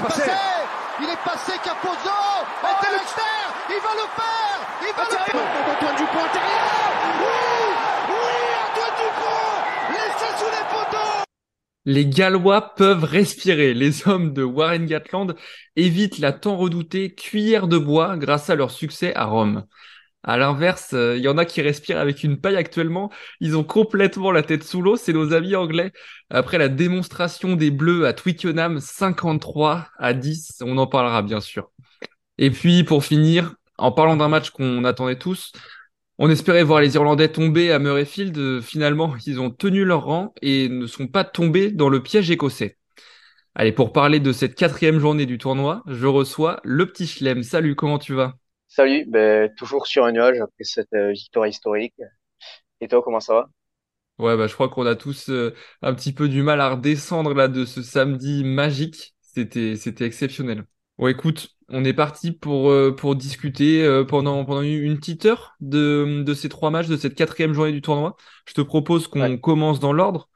[0.00, 0.30] est passé.
[1.02, 1.90] Il est passé Capozzo.
[2.04, 3.48] Oh, il va le faire.
[3.68, 4.40] Il va le faire.
[5.70, 6.70] Antoine Dupont intérieur.
[7.20, 7.38] Oui
[8.08, 9.92] Oui Antoine Dupont.
[9.92, 11.24] Laissez sous les poteaux.
[11.86, 13.74] Les Gallois peuvent respirer.
[13.74, 15.34] Les hommes de Warren Gatland
[15.76, 19.64] évitent la tant redoutée cuillère de bois grâce à leur succès à Rome.
[20.22, 23.10] À l'inverse, euh, il y en a qui respirent avec une paille actuellement.
[23.40, 24.96] Ils ont complètement la tête sous l'eau.
[24.96, 25.92] C'est nos amis anglais.
[26.28, 31.70] Après la démonstration des Bleus à Twickenham, 53 à 10, on en parlera bien sûr.
[32.38, 35.52] Et puis, pour finir, en parlant d'un match qu'on attendait tous,
[36.18, 38.60] on espérait voir les Irlandais tomber à Murrayfield.
[38.60, 42.76] Finalement, ils ont tenu leur rang et ne sont pas tombés dans le piège écossais.
[43.54, 47.42] Allez, pour parler de cette quatrième journée du tournoi, je reçois le petit Schlem.
[47.42, 48.34] Salut, comment tu vas?
[48.72, 52.00] Salut, ben, toujours sur un nuage après cette euh, victoire historique.
[52.80, 53.50] Et toi, comment ça va?
[54.20, 57.34] Ouais, bah, je crois qu'on a tous euh, un petit peu du mal à redescendre
[57.34, 59.16] là de ce samedi magique.
[59.22, 60.62] C'était, c'était exceptionnel.
[60.98, 66.22] Bon, écoute, on est parti pour, euh, pour discuter pendant, pendant une petite heure de,
[66.24, 68.16] de ces trois matchs, de cette quatrième journée du tournoi.
[68.46, 70.28] Je te propose qu'on commence dans l'ordre.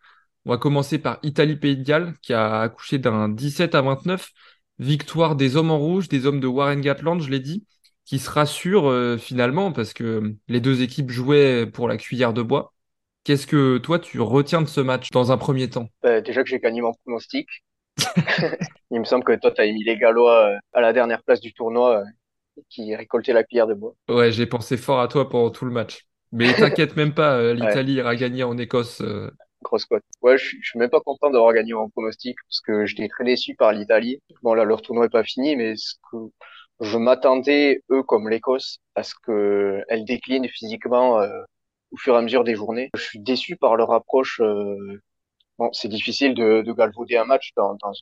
[0.44, 4.32] On va commencer par Italie-Pays de Galles, qui a accouché d'un 17 à 29.
[4.80, 7.64] Victoire des hommes en rouge, des hommes de Warren Gatland, je l'ai dit
[8.04, 12.42] qui se rassure euh, finalement parce que les deux équipes jouaient pour la cuillère de
[12.42, 12.74] bois.
[13.24, 15.88] Qu'est-ce que toi tu retiens de ce match dans un premier temps?
[16.04, 17.48] Euh, Déjà que j'ai gagné mon pronostic.
[18.90, 21.40] Il me semble que toi tu as mis les Gallois euh, à la dernière place
[21.40, 22.04] du tournoi
[22.70, 23.94] qui récoltaient la cuillère de bois.
[24.08, 26.06] Ouais, j'ai pensé fort à toi pendant tout le match.
[26.32, 29.02] Mais t'inquiète même pas, l'Italie ira gagner en Écosse.
[29.62, 30.02] Grosse cote.
[30.22, 33.24] Ouais, je, je suis même pas content d'avoir gagné mon pronostic parce que j'étais très
[33.24, 34.20] déçu par l'Italie.
[34.42, 36.16] Bon là, leur tournoi est pas fini, mais ce que
[36.80, 41.42] je m'attendais, eux comme l'Écosse, à ce qu'elle décline physiquement euh,
[41.92, 42.90] au fur et à mesure des journées.
[42.94, 44.40] Je suis déçu par leur approche.
[44.40, 45.00] Euh,
[45.58, 47.92] bon, c'est difficile de, de, galvauder un match dans, dans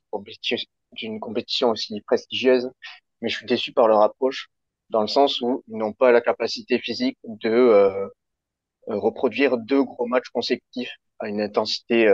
[1.00, 2.70] une, compétition, aussi prestigieuse,
[3.20, 4.48] mais je suis déçu par leur approche
[4.90, 8.08] dans le sens où ils n'ont pas la capacité physique de euh,
[8.86, 12.08] reproduire deux gros matchs consécutifs à une intensité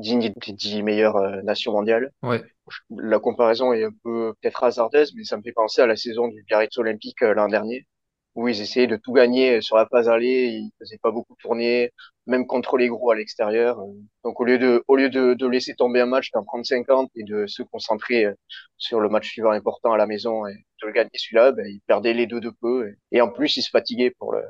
[0.00, 2.10] digne des dix meilleures euh, nations mondiales.
[2.22, 2.42] Ouais.
[2.90, 6.28] La comparaison est un peu peut-être hasardeuse, mais ça me fait penser à la saison
[6.28, 7.86] du Biarritz Olympique euh, l'an dernier,
[8.34, 11.92] où ils essayaient de tout gagner sur la phase aller, ils faisaient pas beaucoup tourner,
[12.26, 13.78] même contre les gros à l'extérieur.
[14.24, 17.10] Donc au lieu de au lieu de, de laisser tomber un match, d'en prendre 50
[17.16, 18.34] et de se concentrer euh,
[18.76, 21.80] sur le match suivant important à la maison et de le gagner celui-là, ben, ils
[21.86, 24.42] perdaient les deux de peu et en plus ils se fatiguaient pour le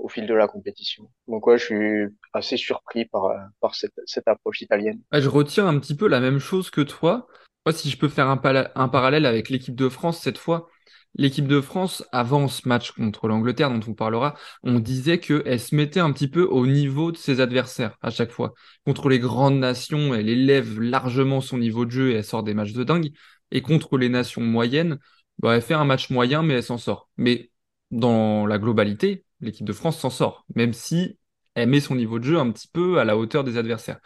[0.00, 1.10] au fil de la compétition.
[1.26, 5.00] Donc ouais, je suis assez surpris par, par cette, cette approche italienne.
[5.12, 7.26] je retiens un petit peu la même chose que toi.
[7.70, 8.40] Si je peux faire un,
[8.74, 10.68] un parallèle avec l'équipe de France cette fois,
[11.14, 15.74] l'équipe de France, avant ce match contre l'Angleterre dont on parlera, on disait qu'elle se
[15.74, 18.54] mettait un petit peu au niveau de ses adversaires à chaque fois.
[18.86, 22.54] Contre les grandes nations, elle élève largement son niveau de jeu et elle sort des
[22.54, 23.10] matchs de dingue.
[23.50, 24.98] Et contre les nations moyennes,
[25.38, 27.08] bah, elle fait un match moyen, mais elle s'en sort.
[27.16, 27.50] Mais
[27.90, 31.18] dans la globalité, l'équipe de France s'en sort, même si
[31.54, 34.00] elle met son niveau de jeu un petit peu à la hauteur des adversaires.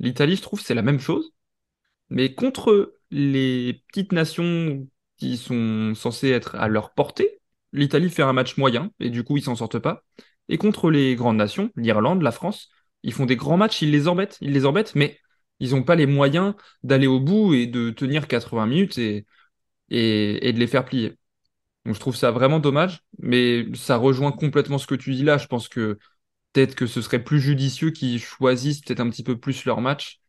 [0.00, 1.32] L'Italie, je trouve, c'est la même chose,
[2.10, 4.86] mais contre les petites nations
[5.18, 7.40] qui sont censées être à leur portée,
[7.72, 10.02] l'Italie fait un match moyen, et du coup, ils s'en sortent pas.
[10.48, 12.70] Et contre les grandes nations, l'Irlande, la France,
[13.02, 15.18] ils font des grands matchs, ils les embêtent, ils les embêtent, mais
[15.60, 19.26] ils n'ont pas les moyens d'aller au bout et de tenir 80 minutes et,
[19.90, 21.16] et de les faire plier.
[21.84, 25.38] Donc je trouve ça vraiment dommage, mais ça rejoint complètement ce que tu dis là.
[25.38, 25.98] Je pense que
[26.52, 30.20] peut-être que ce serait plus judicieux qu'ils choisissent peut-être un petit peu plus leur match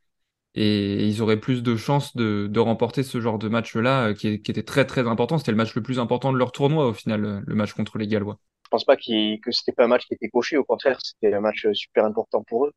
[0.55, 4.63] et ils auraient plus de chances de, remporter ce genre de match-là euh, qui, était
[4.63, 5.37] très très important.
[5.37, 7.97] C'était le match le plus important de leur tournoi au final, euh, le match contre
[7.97, 8.37] les Gallois.
[8.65, 11.33] Je pense pas qu que c'était pas un match qui était coché, au contraire, c'était
[11.33, 12.73] un match super important pour eux.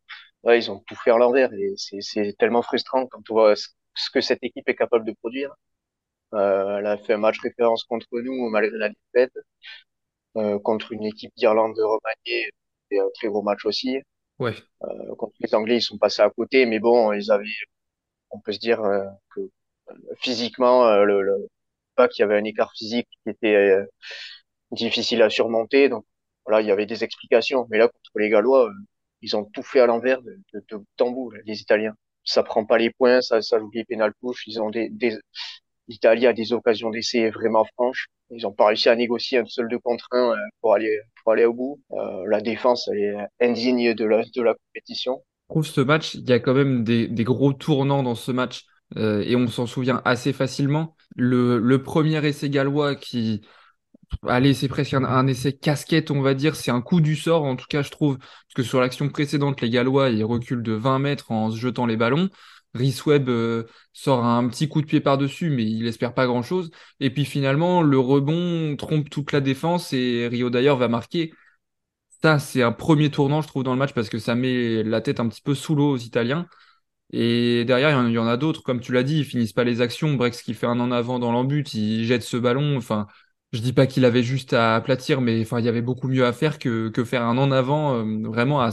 [0.46, 4.20] Ils ont tout fait à l'envers et c'est tellement frustrant quand on voit ce que
[4.20, 5.54] cette équipe est capable de produire.
[6.34, 9.32] Euh, elle a fait un match référence contre nous malgré la défaite.
[10.36, 12.50] Euh, contre une équipe d'Irlande de Romagné,
[12.90, 13.98] c'était un très gros match aussi.
[14.38, 14.54] Ouais.
[14.84, 17.46] Euh, contre les Anglais, ils sont passés à côté, mais bon, ils avaient,
[18.30, 19.04] on peut se dire euh,
[19.34, 21.48] que euh, physiquement, euh, le, le
[21.96, 23.76] pas qu'il y avait un écart physique qui était
[24.70, 25.88] difficile à surmonter.
[25.88, 26.04] Donc
[26.46, 27.66] voilà, il y avait des explications.
[27.70, 28.70] Mais là, contre les Gallois,
[29.22, 31.94] ils ont tout fait à l'envers de, de, de tambour, les Italiens.
[32.24, 34.46] Ça prend pas les points, ça, ça joue les pénal push.
[34.46, 35.16] Ils ont des, des,
[35.88, 38.08] l'Italie a des occasions d'essai vraiment franches.
[38.30, 41.32] Ils n'ont pas réussi à négocier un seul deux contre un euh, pour aller pour
[41.32, 41.80] aller au bout.
[41.92, 45.22] Euh, la défense est indigne de la de la compétition.
[45.48, 48.32] Je trouve ce match, il y a quand même des, des gros tournants dans ce
[48.32, 48.64] match
[48.96, 50.96] euh, et on s'en souvient assez facilement.
[51.16, 53.42] Le, le premier essai gallois qui
[54.26, 56.56] Allez, c'est presque un, un, essai casquette, on va dire.
[56.56, 58.18] C'est un coup du sort, en tout cas, je trouve.
[58.18, 61.86] Parce que sur l'action précédente, les Gallois, ils reculent de 20 mètres en se jetant
[61.86, 62.28] les ballons.
[62.74, 63.30] Rhys Webb
[63.92, 66.70] sort un petit coup de pied par-dessus, mais il espère pas grand-chose.
[67.00, 71.32] Et puis finalement, le rebond trompe toute la défense et Rio d'ailleurs va marquer.
[72.22, 75.00] Ça, c'est un premier tournant, je trouve, dans le match parce que ça met la
[75.02, 76.46] tête un petit peu sous l'eau aux Italiens.
[77.12, 79.80] Et derrière, il y en a d'autres, comme tu l'as dit, ils finissent pas les
[79.80, 80.14] actions.
[80.14, 82.76] Brex qui fait un en avant dans l'embut, il jette ce ballon.
[82.76, 83.06] Enfin,
[83.52, 86.32] je dis pas qu'il avait juste à aplatir, mais il y avait beaucoup mieux à
[86.32, 88.70] faire que, que faire un en avant euh, vraiment à,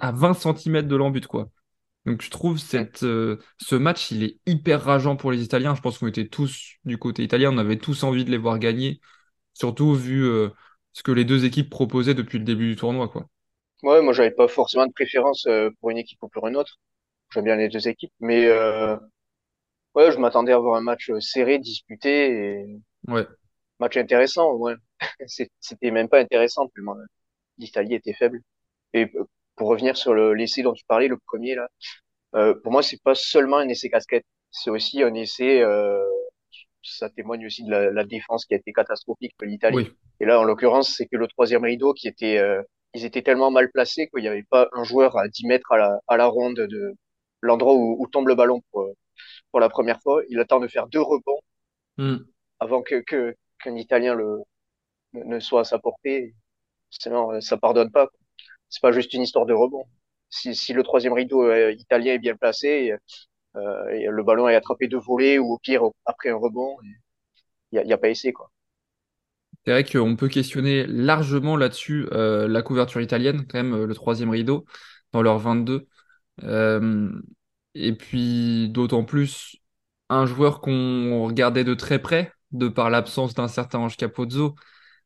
[0.00, 1.50] à 20 cm de l'embut, quoi.
[2.06, 5.74] Donc je trouve cette, euh, ce match, il est hyper rageant pour les Italiens.
[5.74, 8.58] Je pense qu'on était tous du côté italien, on avait tous envie de les voir
[8.58, 9.00] gagner,
[9.52, 10.48] surtout vu euh,
[10.92, 13.26] ce que les deux équipes proposaient depuis le début du tournoi, quoi.
[13.82, 15.46] Ouais, moi j'avais pas forcément de préférence
[15.80, 16.78] pour une équipe ou pour une autre.
[17.32, 18.96] J'aime bien les deux équipes, mais euh,
[19.94, 23.26] ouais, je m'attendais à avoir un match serré, disputé et ouais.
[23.78, 24.54] match intéressant.
[24.54, 24.74] Ouais.
[25.26, 26.96] C'était même pas intéressant tellement
[27.58, 28.40] l'Italie était faible.
[28.94, 29.24] Et euh,
[29.60, 31.68] pour revenir sur l'essai dont tu parlais, le premier là,
[32.34, 35.60] euh, pour moi c'est pas seulement un essai casquette, c'est aussi un essai.
[35.60, 36.02] Euh,
[36.82, 39.90] ça témoigne aussi de la, la, défense qui a été catastrophique de l'Italie.
[40.18, 42.62] Et là, en l'occurrence, c'est que le troisième rideau qui était, euh,
[42.94, 45.76] ils étaient tellement mal placés qu'il n'y avait pas un joueur à 10 mètres à
[45.76, 46.94] la, à la ronde de,
[47.42, 48.88] l'endroit où, où, tombe le ballon pour,
[49.50, 50.22] pour la première fois.
[50.30, 51.40] Il attend de faire deux rebonds
[51.98, 52.16] mm.
[52.60, 54.38] avant que qu'un Italien le,
[55.12, 56.34] ne soit à sa portée.
[56.88, 58.08] Sinon, ça pardonne pas.
[58.70, 59.84] C'est pas juste une histoire de rebond.
[60.30, 62.94] Si, le troisième rideau euh, italien est bien placé,
[63.56, 66.76] euh, et le ballon est attrapé de volée ou au pire après un rebond,
[67.72, 68.50] il n'y a, pas essai quoi.
[69.64, 74.30] C'est vrai qu'on peut questionner largement là-dessus euh, la couverture italienne, quand même, le troisième
[74.30, 74.64] rideau,
[75.12, 75.86] dans leur 22.
[76.44, 77.10] Euh,
[77.74, 79.56] et puis d'autant plus
[80.08, 84.54] un joueur qu'on regardait de très près, de par l'absence d'un certain Ange Capozzo.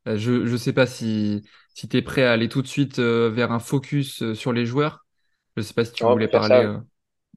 [0.07, 1.43] Je ne sais pas si,
[1.75, 4.65] si tu es prêt à aller tout de suite euh, vers un focus sur les
[4.67, 5.05] joueurs.
[5.57, 6.75] Je ne sais pas si tu voulais parler.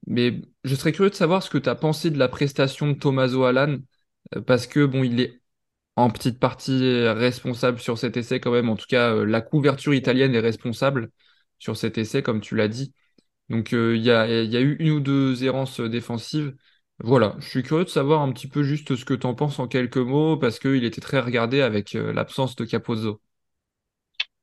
[0.06, 2.94] mais je serais curieux de savoir ce que tu as pensé de la prestation de
[2.94, 3.76] Tommaso Alan,
[4.46, 5.40] parce que bon, il est
[5.96, 8.68] en petite partie responsable sur cet essai quand même.
[8.68, 11.10] En tout cas, la couverture italienne est responsable
[11.58, 12.94] sur cet essai, comme tu l'as dit.
[13.48, 16.54] Donc euh, il y, a, y, a, eu une ou deux errances défensives.
[17.00, 19.58] Voilà, je suis curieux de savoir un petit peu juste ce que tu en penses
[19.58, 23.20] en quelques mots, parce qu'il était très regardé avec euh, l'absence de Capozzo.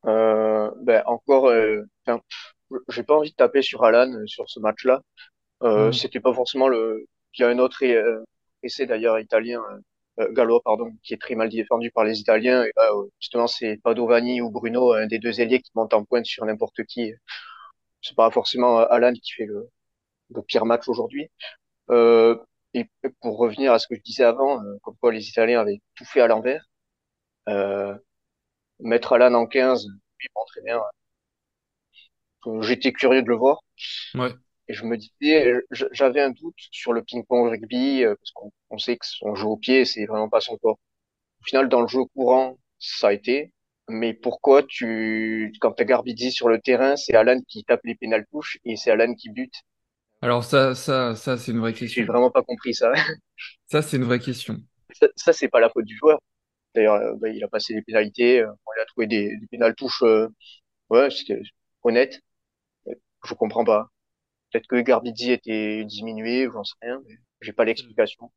[0.05, 1.83] Euh, ben encore, euh,
[2.89, 5.01] j'ai pas envie de taper sur Alan euh, sur ce match-là.
[5.63, 5.93] Euh, mm.
[5.93, 7.05] C'était pas forcément le.
[7.37, 7.83] Il y a un autre
[8.63, 9.61] essai d'ailleurs italien,
[10.31, 12.63] gallois pardon, qui est très mal défendu par les Italiens.
[12.63, 12.71] Et
[13.19, 16.83] justement, c'est Padovani ou Bruno, un des deux ailiers qui montent en pointe sur n'importe
[16.85, 17.11] qui
[18.05, 19.69] c'est pas forcément Alan qui fait le,
[20.35, 21.29] le pire match aujourd'hui.
[21.91, 22.37] Euh,
[22.73, 22.89] et
[23.21, 26.21] pour revenir à ce que je disais avant, comme quoi les Italiens avaient tout fait
[26.21, 26.65] à l'envers,
[27.49, 27.95] euh,
[28.79, 30.81] mettre Alan en 15, lui, bon, très bien.
[32.61, 33.59] J'étais curieux de le voir.
[34.13, 34.31] Ouais.
[34.67, 38.77] Et je me disais, j'avais un doute sur le ping-pong rugby, euh, parce qu'on on
[38.77, 40.79] sait que son jeu au pied, c'est vraiment pas son corps.
[41.41, 43.51] Au final, dans le jeu courant, ça a été
[43.87, 47.95] mais pourquoi tu, quand tu as Garbizzi sur le terrain, c'est Alan qui tape les
[47.95, 49.53] pénales touches et c'est Alan qui bute?
[50.21, 52.01] Alors ça, ça, ça, c'est une vraie question.
[52.01, 52.91] J'ai vraiment pas compris ça.
[53.67, 54.57] ça, c'est une vraie question.
[54.93, 56.19] Ça, ça c'est pas la faute du joueur.
[56.75, 59.75] D'ailleurs, euh, bah, il a passé des pénalités, euh, il a trouvé des, des pénales
[59.75, 60.27] touches, euh,
[60.89, 61.41] ouais, c'était
[61.83, 62.19] honnête.
[63.25, 63.89] Je comprends pas.
[64.51, 68.31] Peut-être que Garbizzi était diminué, j'en sais rien, mais j'ai pas l'explication.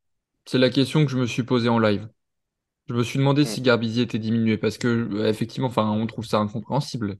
[0.47, 2.09] C'est la question que je me suis posée en live.
[2.89, 3.65] Je me suis demandé si mm.
[3.65, 7.19] Garbizi était diminué parce que effectivement, enfin, on trouve ça incompréhensible.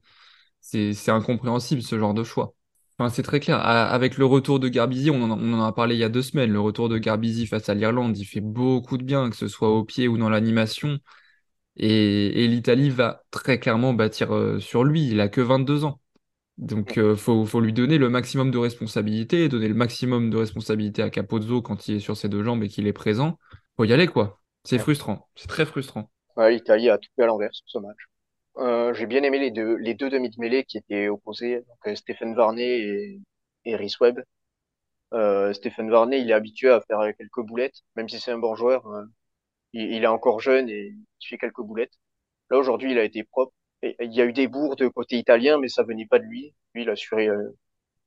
[0.61, 2.55] C'est incompréhensible ce genre de choix.
[2.99, 3.59] Enfin, c'est très clair.
[3.65, 6.09] avec le retour de Garbizi, on en, a, on en a parlé il y a
[6.09, 6.51] deux semaines.
[6.51, 9.69] Le retour de Garbizi face à l'Irlande, il fait beaucoup de bien, que ce soit
[9.69, 10.99] au pied ou dans l'animation.
[11.77, 15.07] Et, et l'Italie va très clairement bâtir euh, sur lui.
[15.07, 16.01] Il a que 22 ans.
[16.57, 20.35] Donc, il euh, faut, faut, lui donner le maximum de responsabilité, donner le maximum de
[20.35, 23.39] responsabilité à Capozzo quand il est sur ses deux jambes et qu'il est présent.
[23.77, 24.41] Faut y aller, quoi.
[24.65, 26.11] C'est frustrant, c'est très frustrant.
[26.35, 28.08] Ouais, L'Italie a tout fait à l'envers sur ce match.
[28.59, 31.87] Euh, j'ai bien aimé les deux, les deux demi de mêlée qui étaient opposés, donc
[31.87, 33.21] euh, Stéphane Varney et,
[33.65, 34.21] et Rhys Webb.
[35.13, 38.55] Euh, Stéphane Varney, il est habitué à faire quelques boulettes, même si c'est un bon
[38.55, 38.85] joueur.
[38.87, 39.05] Euh,
[39.73, 40.89] il, est encore jeune et
[41.21, 41.93] il fait quelques boulettes.
[42.51, 43.53] Là aujourd'hui, il a été propre.
[43.83, 46.53] Il y a eu des bourdes côté italien, mais ça venait pas de lui.
[46.75, 47.57] Lui, il a assuré euh,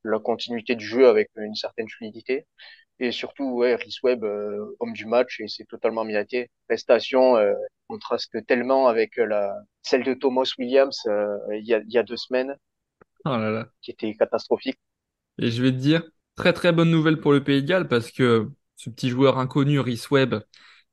[0.05, 2.47] la continuité du jeu avec une certaine fluidité.
[3.03, 6.53] Et surtout, ouais, Rhys Webb, euh, homme du match, et c'est totalement mérité.
[6.69, 7.53] Prestation euh,
[7.89, 11.99] contraste tellement avec euh, la celle de Thomas Williams euh, il, y a, il y
[11.99, 12.55] a deux semaines,
[13.25, 13.69] oh là là.
[13.83, 14.79] qui était catastrophique.
[15.39, 16.05] Et je vais te dire,
[16.37, 19.81] très très bonne nouvelle pour le Pays de Galles, parce que ce petit joueur inconnu,
[19.81, 20.37] Rhys Webb,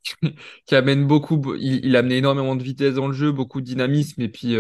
[0.66, 3.68] qui amène beaucoup, il, il a amené énormément de vitesse dans le jeu, beaucoup de
[3.68, 4.56] dynamisme, et puis,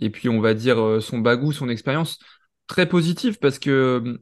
[0.00, 2.20] et puis on va dire son bagou, son expérience,
[2.68, 4.20] très positif, parce que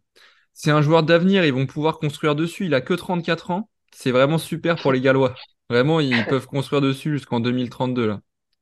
[0.54, 2.66] c'est un joueur d'avenir, ils vont pouvoir construire dessus.
[2.66, 3.70] Il a que 34 ans.
[3.94, 5.34] C'est vraiment super pour les Gallois.
[5.70, 8.20] Vraiment, ils peuvent construire dessus jusqu'en 2032 là.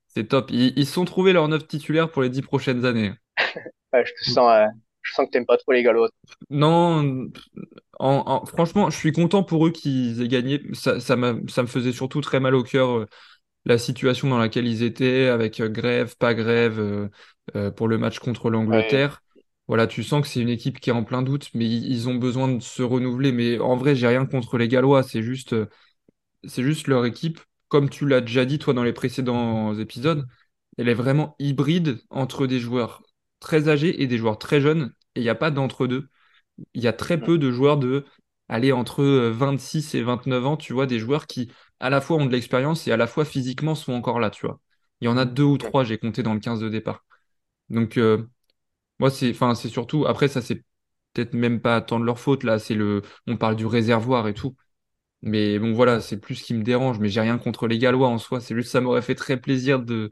[0.08, 0.50] C'est top.
[0.50, 3.12] Ils, ils sont trouvés leur neuf titulaire pour les dix prochaines années.
[3.92, 4.66] Ouais, je te sens, euh,
[5.02, 6.08] je sens que t'aimes pas trop les Gallois.
[6.50, 7.28] Non,
[7.98, 10.62] en- en- franchement, je suis content pour eux qu'ils aient gagné.
[10.74, 11.16] Ça, ça
[11.62, 13.06] me faisait surtout très mal au cœur euh,
[13.66, 17.10] la situation dans laquelle ils étaient, avec euh, grève, pas grève,
[17.76, 19.21] pour le match contre Ouais.
[19.68, 22.16] Voilà, tu sens que c'est une équipe qui est en plein doute, mais ils, ont
[22.16, 23.32] besoin de se renouveler.
[23.32, 25.66] Mais en vrai, j'ai rien contre les Gallois, c'est juste, euh,
[26.44, 30.26] c'est juste leur équipe, comme tu l'as déjà dit toi dans les précédents épisodes,
[30.78, 33.02] elle est vraiment hybride entre des joueurs
[33.40, 36.08] très âgés et des joueurs très jeunes, et il n'y a pas d'entre-deux
[36.74, 38.04] il y a très peu de joueurs de
[38.48, 41.50] aller entre euh, 26 et 29 ans, tu vois, des joueurs qui
[41.80, 44.46] à la fois ont de l'expérience et à la fois physiquement sont encore là, tu
[44.46, 44.60] vois.
[45.00, 47.04] Il y en a deux ou trois, j'ai compté dans le 15 de départ.
[47.70, 48.28] Donc euh,
[48.98, 50.64] moi c'est enfin c'est surtout après ça c'est
[51.14, 54.34] peut-être même pas tant de leur faute là, c'est le on parle du réservoir et
[54.34, 54.56] tout.
[55.22, 58.08] Mais bon voilà, c'est plus ce qui me dérange, mais j'ai rien contre les Gallois
[58.08, 60.10] en soi, c'est juste ça m'aurait fait très plaisir de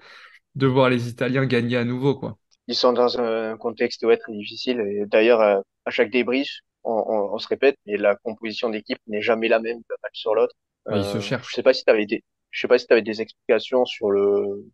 [0.57, 2.39] de voir les Italiens gagner à nouveau quoi.
[2.69, 4.81] Ils sont dans un contexte ouais, très difficile.
[4.81, 6.49] Et d'ailleurs, euh, à chaque débrief,
[6.85, 10.19] on, on, on se répète, mais la composition d'équipe n'est jamais la même d'un match
[10.21, 10.55] sur l'autre.
[10.87, 11.63] Ouais, ils se Euh, je sais cherchent.
[11.63, 14.65] pas si t'avais des, je sais pas si t'avais des explications sur le,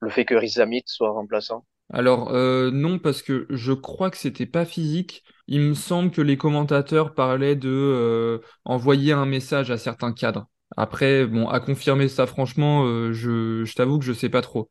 [0.00, 1.64] le fait que Riz Ahmed soit remplaçant.
[1.92, 5.22] Alors, euh, non, parce que je crois que c'était pas physique.
[5.46, 10.46] Il me semble que les commentateurs parlaient de euh, envoyer un message à certains cadres.
[10.76, 14.68] Après, bon, à confirmer ça, franchement, euh, je, je t'avoue que je sais pas trop.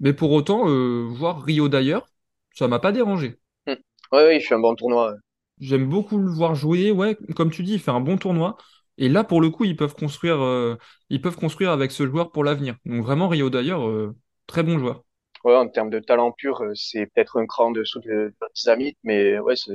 [0.00, 0.66] Mais pour autant,
[1.08, 2.06] voir Rio d'ailleurs,
[2.54, 3.38] ça m'a pas dérangé.
[3.66, 3.74] Hmm.
[4.12, 5.14] Ouais, oui, je suis un bon tournoi.
[5.60, 6.90] J'aime beaucoup le voir jouer.
[6.90, 8.56] Ouais, comme tu dis, il fait un bon tournoi.
[8.98, 10.38] Et là, pour le coup, ils peuvent construire,
[11.08, 12.76] ils peuvent construire avec ce joueur pour l'avenir.
[12.84, 13.88] Donc vraiment, Rio d'ailleurs,
[14.46, 15.05] très bon joueur.
[15.46, 18.94] Ouais, en termes de talent pur, euh, c'est peut-être un cran dessous de, de Ahmed,
[19.04, 19.72] mais ouais, c'est,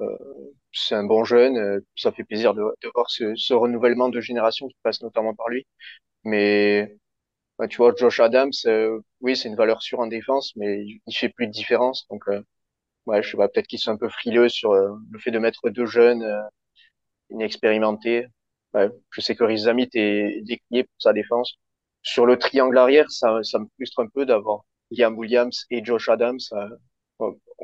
[0.00, 0.18] euh,
[0.72, 1.58] c'est un bon jeune.
[1.58, 5.34] euh, ça fait plaisir de, de voir ce, ce renouvellement de génération qui passe notamment
[5.34, 5.66] par lui.
[6.24, 6.96] Mais
[7.58, 11.14] ouais, tu vois, Josh Adams, euh, oui, c'est une valeur sûre en défense, mais il,
[11.16, 12.06] fait plus de différence.
[12.10, 12.42] Donc, euh,
[13.06, 15.38] ouais, je sais pas, peut-être qu'ils sont un peu frileux sur euh, le fait de
[15.40, 16.42] mettre deux jeunes euh,
[17.30, 18.26] inexpérimentés.
[18.74, 21.54] Ouais, je sais que Riz Ahmed est décrié pour sa défense.
[22.02, 26.08] Sur le triangle arrière, ça, ça me frustre un peu d'avoir Liam Williams et Josh
[26.08, 26.38] Adams.
[26.52, 26.68] euh,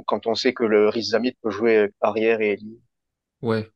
[0.07, 2.79] quand on sait que le Riz Ahmed peut jouer arrière et ailier.
[3.43, 3.71] Ouais.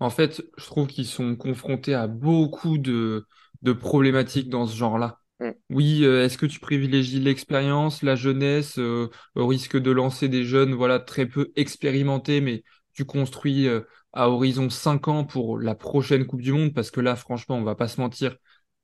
[0.00, 3.26] En fait, je trouve qu'ils sont confrontés à beaucoup de,
[3.62, 5.20] de problématiques dans ce genre-là.
[5.40, 5.52] Hmm.
[5.70, 10.44] Oui, euh, est-ce que tu privilégies l'expérience, la jeunesse, euh, au risque de lancer des
[10.44, 15.74] jeunes, voilà, très peu expérimentés, mais tu construis euh, à horizon 5 ans pour la
[15.74, 18.36] prochaine Coupe du Monde, parce que là, franchement, on va pas se mentir,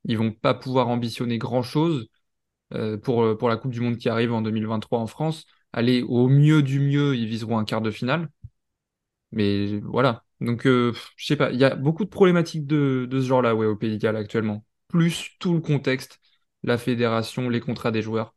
[0.05, 2.07] ils vont pas pouvoir ambitionner grand-chose euh,
[2.99, 5.47] pour, euh, pour la Coupe du Monde qui arrive en 2023 en France.
[5.73, 8.29] Allez, au mieux du mieux, ils viseront un quart de finale.
[9.33, 10.25] Mais voilà.
[10.41, 13.55] Donc, euh, je sais pas, il y a beaucoup de problématiques de, de ce genre-là,
[13.55, 14.65] ouais, au Pays de Galles actuellement.
[14.89, 16.21] Plus tout le contexte,
[16.63, 18.35] la fédération, les contrats des joueurs.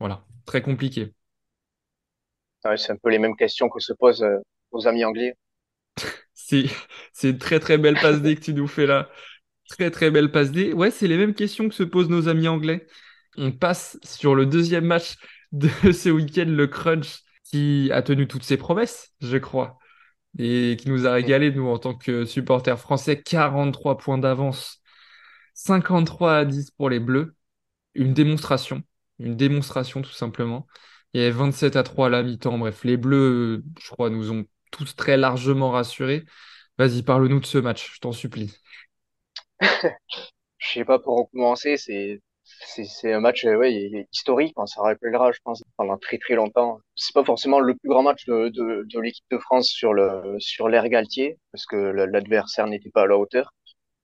[0.00, 1.14] Voilà, très compliqué.
[2.64, 4.38] Ouais, c'est un peu les mêmes questions que se posent euh,
[4.72, 5.34] aux amis anglais.
[6.34, 6.66] C'est,
[7.12, 9.08] c'est une très très belle passe D que tu nous fais là.
[9.68, 10.72] Très très belle passe D.
[10.72, 12.86] Ouais, c'est les mêmes questions que se posent nos amis anglais.
[13.36, 15.16] On passe sur le deuxième match
[15.52, 19.78] de ce week-end, le Crunch, qui a tenu toutes ses promesses, je crois.
[20.38, 23.22] et qui nous a régalé, nous, en tant que supporters français.
[23.22, 24.82] 43 points d'avance,
[25.54, 27.36] 53 à 10 pour les Bleus.
[27.94, 28.82] Une démonstration,
[29.20, 30.66] une démonstration tout simplement.
[31.14, 32.58] Et 27 à 3 à la mi-temps.
[32.58, 36.24] Bref, les Bleus, je crois, nous ont tous très largement rassurés.
[36.78, 38.54] Vas-y, parle-nous de ce match, je t'en supplie.
[40.58, 42.20] Je sais pas pour commencer, c'est
[42.60, 46.78] c'est un match euh, ouais, historique, hein, ça rappellera, je pense, pendant très très longtemps.
[46.94, 50.36] C'est pas forcément le plus grand match de de, de l'équipe de France sur le
[50.38, 53.52] sur l'ère Galtier, parce que l'adversaire n'était pas à la hauteur,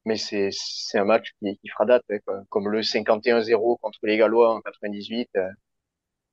[0.07, 2.42] mais c'est c'est un match qui, qui fera date, quoi.
[2.50, 5.49] Comme le 51-0 contre les Gallois en 98, euh,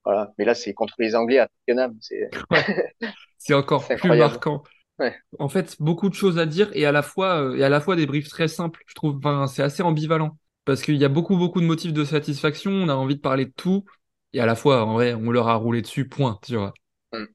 [0.05, 0.33] voilà.
[0.37, 2.65] Mais là, c'est contre les Anglais à Tottenham, c'est Ouais,
[3.53, 4.63] encore plus marquant.
[4.99, 5.15] Ouais.
[5.39, 7.81] En fait, beaucoup de choses à dire et à la fois, euh, et à la
[7.81, 8.83] fois des briefs très simples.
[8.87, 12.03] Je trouve, enfin, c'est assez ambivalent parce qu'il y a beaucoup, beaucoup de motifs de
[12.03, 12.71] satisfaction.
[12.71, 13.85] On a envie de parler de tout
[14.33, 16.73] et à la fois, en vrai, on leur a roulé dessus, point, tu vois.
[17.13, 17.25] Mm.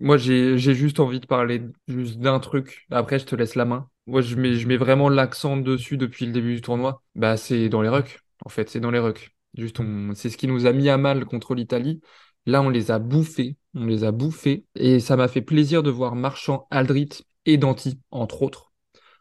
[0.00, 2.86] Moi, j'ai, juste envie de parler juste d'un truc.
[2.90, 3.88] Après, je te laisse la main.
[4.06, 7.02] Moi, je mets, je mets vraiment l'accent dessus depuis le début du tournoi.
[7.14, 8.18] Bah, c'est dans les rucks.
[8.44, 9.34] En fait, c'est dans les rucks.
[9.56, 9.80] Juste,
[10.14, 12.02] c'est ce qui nous a mis à mal contre l'Italie.
[12.44, 13.56] Là, on les a bouffés.
[13.74, 14.66] On les a bouffés.
[14.74, 17.08] Et ça m'a fait plaisir de voir Marchand, Aldrit
[17.46, 18.72] et Danti, entre autres,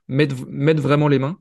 [0.09, 1.39] mettre, mettre vraiment les mains.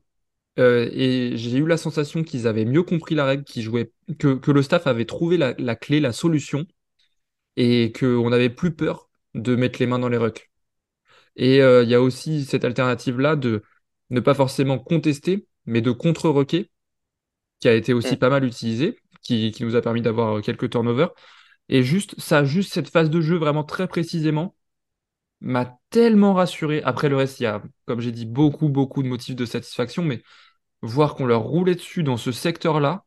[0.59, 4.35] Euh, et j'ai eu la sensation qu'ils avaient mieux compris la règle, qu'ils jouaient, que,
[4.35, 6.65] que le staff avait trouvé la, la clé, la solution,
[7.55, 10.51] et qu'on n'avait plus peur de mettre les mains dans les rucks.
[11.35, 13.63] Et il y a aussi cette alternative-là de
[14.09, 16.69] ne pas forcément contester, mais de contre-roquer,
[17.59, 18.19] qui a été aussi Mm.
[18.19, 21.11] pas mal utilisé, qui, qui nous a permis d'avoir quelques turnovers.
[21.69, 24.55] Et juste, ça, juste cette phase de jeu vraiment très précisément,
[25.43, 26.81] m'a tellement rassuré.
[26.83, 30.03] Après le reste, il y a, comme j'ai dit, beaucoup, beaucoup de motifs de satisfaction,
[30.03, 30.23] mais
[30.81, 33.05] voir qu'on leur roulait dessus dans ce secteur-là,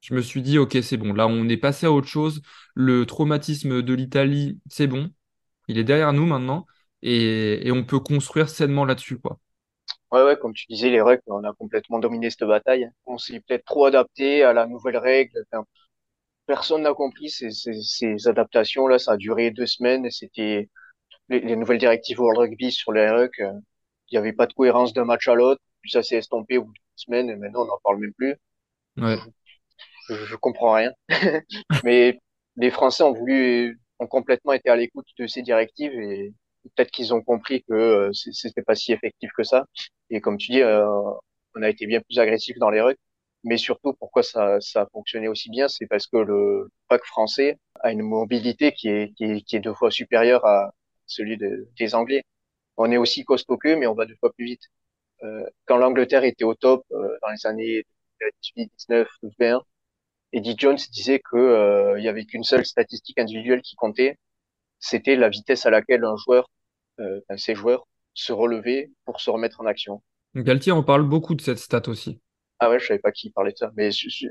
[0.00, 2.42] je me suis dit, ok, c'est bon, là on est passé à autre chose.
[2.74, 5.10] Le traumatisme de l'Italie, c'est bon,
[5.68, 6.66] il est derrière nous maintenant,
[7.02, 9.40] et, et on peut construire sainement là-dessus, quoi.
[10.12, 12.88] Ouais, ouais, comme tu disais, les règles, on a complètement dominé cette bataille.
[13.06, 15.44] On s'est peut-être trop adapté à la nouvelle règle.
[16.46, 18.98] Personne n'a compris ces, ces, ces adaptations-là.
[19.00, 20.68] Ça a duré deux semaines et c'était
[21.28, 23.40] les, les nouvelles directives World Rugby sur les rucks.
[23.40, 23.52] euh,
[24.10, 25.60] Il n'y avait pas de cohérence d'un match à l'autre.
[25.82, 28.36] Puis ça s'est estompé au bout d'une semaine et maintenant on n'en parle même plus.
[28.96, 29.18] Ouais,
[30.08, 30.92] Je, je comprends rien.
[31.84, 32.18] Mais
[32.56, 36.34] les Français ont voulu, ont complètement été à l'écoute de ces directives et
[36.76, 39.66] peut-être qu'ils ont compris que euh, c'était pas si effectif que ça.
[40.10, 40.86] Et comme tu dis, euh,
[41.54, 42.98] on a été bien plus agressif dans les rucks.
[43.44, 47.58] Mais surtout, pourquoi ça, ça a fonctionné aussi bien, c'est parce que le pack français
[47.80, 50.72] a une mobilité qui est, qui est, qui est deux fois supérieure à
[51.12, 52.24] celui de- des Anglais.
[52.76, 54.62] On est aussi costaud qu'eux, mais on va deux fois plus vite.
[55.24, 57.84] Euh, quand l'Angleterre était au top euh, dans les années
[58.42, 59.62] 18, 19, 20,
[60.32, 64.18] Eddie Jones disait que euh, il y avait qu'une seule statistique individuelle qui comptait,
[64.80, 66.50] c'était la vitesse à laquelle un joueur,
[67.00, 70.02] euh, un ces joueurs, se relevait pour se remettre en action.
[70.34, 72.20] Galtier en parle beaucoup de cette stat aussi.
[72.60, 74.26] Ah ouais, je savais pas qui parlait de ça, mais je- je-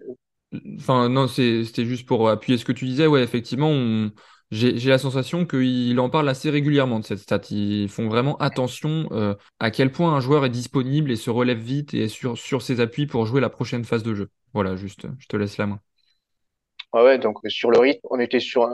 [0.77, 3.07] Enfin, non, c'était juste pour appuyer ce que tu disais.
[3.07, 4.11] Ouais, effectivement, on-
[4.51, 7.41] j'ai la sensation qu'il en parle assez régulièrement de cette stat.
[7.51, 11.59] Ils font vraiment attention euh, à quel point un joueur est disponible et se relève
[11.59, 14.29] vite et est sur, ses appuis pour jouer la prochaine phase de jeu.
[14.53, 15.79] Voilà, juste, je te laisse la main.
[16.91, 18.65] ah ouais, donc sur le rythme, on était sur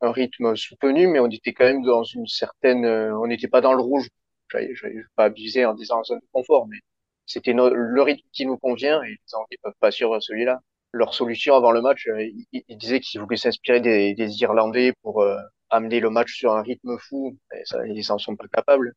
[0.00, 3.60] un, rythme soutenu, mais on était quand même dans une certaine, euh, on n'était pas
[3.60, 4.08] dans le rouge.
[4.50, 6.78] J'allais j'allais pas abuser en disant zone de confort, mais
[7.26, 10.60] c'était le rythme qui nous convient et les Anglais peuvent pas suivre celui-là.
[10.92, 12.22] Leur solution avant le match, euh,
[12.52, 15.36] ils, ils disaient qu'ils voulaient s'inspirer des, des Irlandais pour euh,
[15.70, 17.36] amener le match sur un rythme fou.
[17.54, 18.94] Et ça, ils en sont pas capables.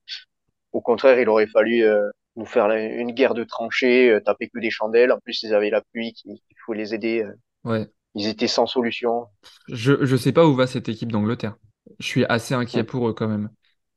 [0.74, 4.50] Au contraire, il aurait fallu euh, nous faire la- une guerre de tranchées, euh, taper
[4.50, 5.12] que des chandelles.
[5.12, 7.24] En plus, ils avaient la pluie qui, il faut les aider.
[7.24, 7.34] euh.
[7.64, 7.92] Ouais.
[8.16, 9.28] Ils étaient sans solution.
[9.70, 11.56] Je, je sais pas où va cette équipe d'Angleterre.
[12.00, 13.50] Je suis assez inquiet pour eux quand même.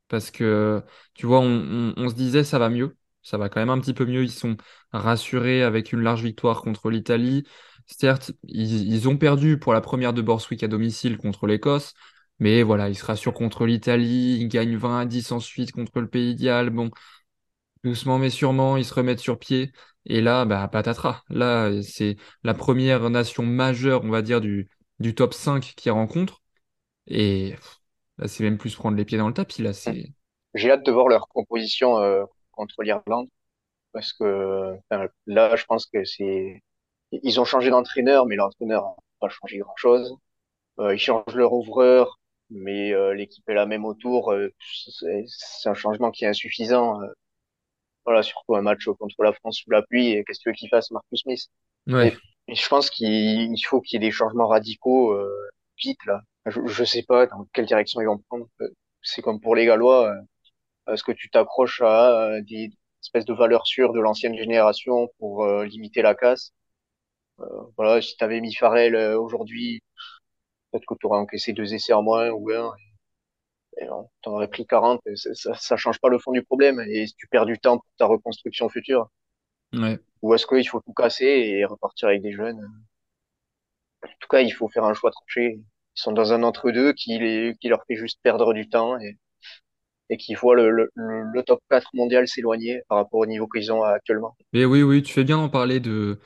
[0.08, 0.82] Parce que,
[1.14, 2.96] tu vois, on, on- on se disait ça va mieux.
[3.22, 4.24] Ça va quand même un petit peu mieux.
[4.24, 4.56] Ils sont
[4.92, 7.44] rassurés avec une large victoire contre l'Italie.
[7.86, 11.94] Certes, ils, ont perdu pour la première de Borswick à domicile contre l'Écosse.
[12.38, 14.38] Mais voilà, ils se rassurent contre l'Italie.
[14.40, 16.70] Ils gagnent 20 à 10 ensuite contre le Pays de.
[16.70, 16.90] Bon,
[17.84, 19.72] doucement mais sûrement, ils se remettent sur pied.
[20.06, 21.22] Et là, bah, patatras.
[21.28, 24.68] Là, c'est la première nation majeure, on va dire, du,
[24.98, 26.42] du top 5 qui rencontre.
[27.06, 27.54] Et
[28.18, 29.62] là, c'est même plus prendre les pieds dans le tapis.
[29.62, 30.12] Là, c'est.
[30.54, 33.28] J'ai hâte de voir leur composition euh, contre l'Irlande
[33.92, 34.76] parce que
[35.26, 36.62] là, je pense que c'est
[37.22, 40.16] ils ont changé d'entraîneur, mais l'entraîneur n'a pas changé grand-chose.
[40.80, 42.18] Euh, ils changent leur ouvreur,
[42.50, 44.32] mais euh, l'équipe est la même autour.
[44.32, 44.52] Euh,
[45.28, 47.00] c'est un changement qui est insuffisant.
[47.02, 47.06] Euh,
[48.04, 50.12] voilà, surtout un match contre la France sous la pluie.
[50.12, 51.46] Et qu'est-ce que tu veux qu'il fasse, Marcus Smith?
[51.86, 52.08] Ouais.
[52.48, 55.30] Et, et je pense qu'il il faut qu'il y ait des changements radicaux euh,
[55.82, 56.20] vite là.
[56.46, 58.46] Je, je sais pas dans quelle direction ils vont prendre.
[59.02, 60.14] C'est comme pour les Gallois.
[60.86, 62.70] Est-ce que tu t'accroches à euh, des
[63.02, 66.52] espèces de valeurs sûres de l'ancienne génération pour euh, limiter la casse?
[67.40, 67.44] Euh,
[67.76, 69.82] voilà, si t'avais mis Farrell euh, aujourd'hui,
[70.70, 72.72] peut-être que tu aurais encaissé deux essais en moins ou un,
[73.80, 73.86] et
[74.22, 75.00] t'en aurais pris 40.
[75.06, 76.80] et ça, ça, change pas le fond du problème.
[76.80, 79.08] Et tu perds du temps pour ta reconstruction future.
[79.72, 79.98] Ouais.
[80.22, 82.60] Ou est-ce qu'il faut tout casser et repartir avec des jeunes?
[84.04, 85.58] En tout cas, il faut faire un choix tranché.
[85.58, 89.18] Ils sont dans un entre-deux qui, les, qui leur fait juste perdre du temps et,
[90.10, 93.82] et qui voit le, le, top 4 mondial s'éloigner par rapport au niveau qu'ils ont
[93.82, 94.36] actuellement.
[94.52, 96.20] Mais oui, oui, tu fais bien d'en parler de.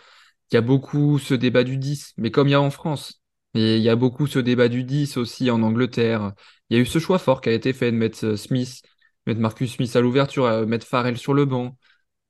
[0.53, 3.23] Il y a beaucoup ce débat du 10, mais comme il y a en France.
[3.55, 6.33] Et il y a beaucoup ce débat du 10 aussi en Angleterre.
[6.71, 8.83] Il y a eu ce choix fort qui a été fait de mettre euh, Smith,
[9.27, 11.77] mettre Marcus Smith à l'ouverture, mettre Farrell sur le banc.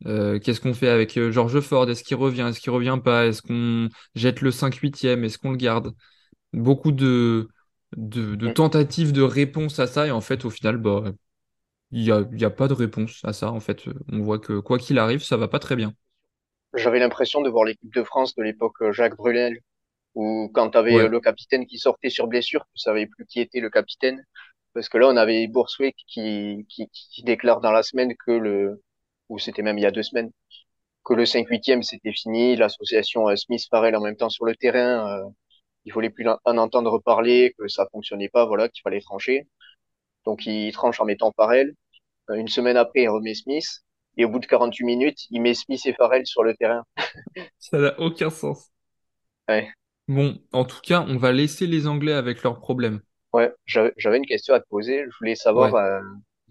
[0.07, 1.89] Euh, qu'est-ce qu'on fait avec euh, George Ford?
[1.91, 2.43] Est-ce qu'il revient?
[2.51, 3.27] Est-ce qu'il revient pas?
[3.27, 5.25] Est-ce qu'on jette le 5-8e?
[5.25, 5.95] Est-ce qu'on le garde?
[6.55, 7.49] Beaucoup de,
[7.97, 10.07] de, de tentatives de réponse à ça.
[10.09, 11.05] Et en fait, au final, bah,
[11.91, 13.51] il y a, il y a pas de réponse à ça.
[13.53, 15.95] En fait, on voit que quoi qu'il arrive, ça va pas très bien.
[16.75, 19.59] J'avais l'impression de voir l'équipe de France de l'époque euh, Jacques Brunel,
[20.15, 23.41] où quand tu avais Ouais, le capitaine qui sortait sur blessure, tu savais plus qui
[23.41, 24.25] était le capitaine.
[24.75, 28.83] Parce que là, on avait Borswick qui, qui, qui déclare dans la semaine que le,
[29.31, 30.31] ou c'était même il y a deux semaines,
[31.05, 35.25] que le 5-8e c'était fini, l'association euh, Smith-Farrell en même temps sur le terrain, euh,
[35.87, 39.49] il fallait plus en en entendre parler, que ça fonctionnait pas, voilà, qu'il fallait trancher.
[40.25, 41.75] Donc il tranche en mettant Farrell.
[42.31, 43.67] Une semaine après, il remet Smith.
[44.19, 46.85] Et au bout de 48 minutes, il met Smith et Farrell sur le terrain.
[47.59, 48.71] Ça n'a aucun sens.
[49.49, 49.73] Ouais.
[50.09, 53.01] Bon, en tout cas, on va laisser les Anglais avec leurs problèmes.
[53.33, 55.05] Ouais, j'avais une question à te poser.
[55.05, 55.75] Je voulais savoir Ouais.
[55.75, 56.01] euh,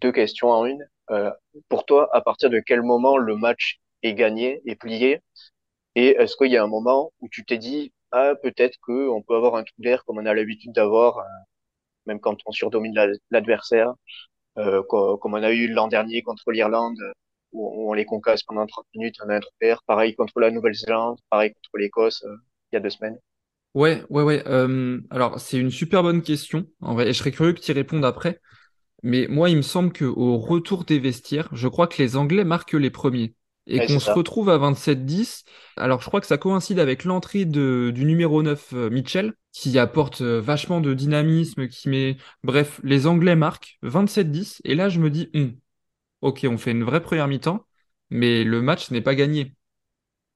[0.01, 0.87] deux questions en une.
[1.09, 1.31] Euh,
[1.69, 5.21] pour toi, à partir de quel moment le match est gagné, est plié?
[5.95, 9.21] Et est-ce qu'il y a un moment où tu t'es dit, ah, peut-être que on
[9.23, 11.23] peut avoir un trou d'air comme on a l'habitude d'avoir, euh,
[12.07, 13.93] même quand on surdomine la- l'adversaire,
[14.89, 16.99] co- comme on a eu l'an dernier contre l'Irlande,
[17.57, 19.83] où, on les concasse pendant 30 minutes, on a un d'air.
[19.85, 22.35] Pareil contre la Nouvelle-Zélande, pareil contre l'Écosse, euh,
[22.71, 23.19] il y a deux semaines.
[23.73, 24.43] Ouais, ouais, ouais.
[24.47, 26.67] euh, alors, c'est une super bonne question.
[26.81, 28.41] En vrai, et je serais curieux que tu y répondes après.
[29.03, 32.73] Mais moi, il me semble qu'au retour des vestiaires, je crois que les Anglais marquent
[32.73, 33.35] les premiers.
[33.67, 34.11] Et Ouais, qu'on se ça.
[34.11, 35.45] retrouve à 27-10.
[35.77, 39.79] Alors, je crois que ça coïncide avec l'entrée de, du numéro 9, euh, Mitchell, qui
[39.79, 42.17] apporte vachement de dynamisme, qui met...
[42.43, 44.61] Bref, les Anglais marquent 27-10.
[44.65, 45.53] Et là, je me dis, Hum,
[46.21, 47.65] ok, on fait une vraie première mi-temps,
[48.09, 49.55] mais le match n'est pas gagné.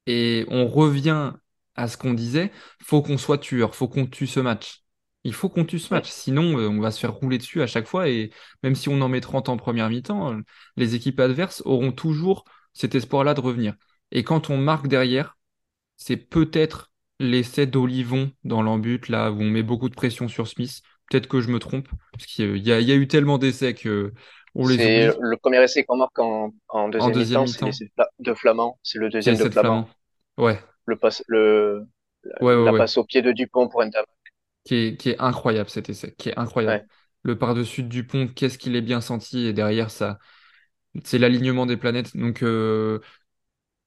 [0.07, 1.33] Et on revient
[1.75, 2.51] à ce qu'on disait,
[2.83, 4.83] faut qu'on soit tueur, faut qu'on tue ce match.
[5.23, 7.67] Il faut qu'on tue ce match, sinon euh, on va se faire rouler dessus à
[7.67, 8.31] chaque fois et
[8.63, 10.35] même si on en met 30 en première mi-temps,
[10.77, 13.75] les équipes adverses auront toujours cet espoir-là de revenir.
[14.11, 15.37] Et quand on marque derrière,
[15.97, 20.81] c'est peut-être l'essai d'Olivon dans l'embut, là où on met beaucoup de pression sur Smith.
[21.09, 24.13] Peut-être que je me trompe, parce qu'il y y a eu tellement d'essais que
[24.55, 25.17] on les C'est oublie.
[25.19, 28.09] le premier essai qu'on marque en, en En deuxième deuxième mi-temps, c'est l'essai de Fla-
[28.19, 28.79] de Flamand.
[28.83, 29.85] C'est le deuxième de Flamand.
[29.85, 29.89] Flamand.
[30.37, 31.87] Ouais, Le passe, le,
[32.23, 32.83] la, ouais, ouais, la ouais.
[32.83, 34.07] passe au pied de Dupont pour Ntamak.
[34.65, 36.81] qui est, qui est incroyable cet essai, qui est incroyable.
[37.23, 40.19] Le par-dessus de Dupont, qu'est-ce qu'il est bien senti, et derrière ça,
[41.05, 42.17] c'est l'alignement des planètes.
[42.17, 42.99] Donc, euh,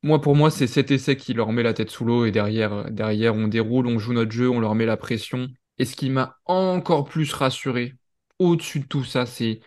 [0.03, 2.73] moi, pour moi, c'est cet essai qui leur met la tête sous l'eau, et derrière,
[2.75, 5.49] euh, derrière, on déroule, on joue notre jeu, on leur met la pression.
[5.79, 7.95] Et ce qui m'a encore plus rassuré,
[8.39, 9.61] au-dessus de tout ça, c'est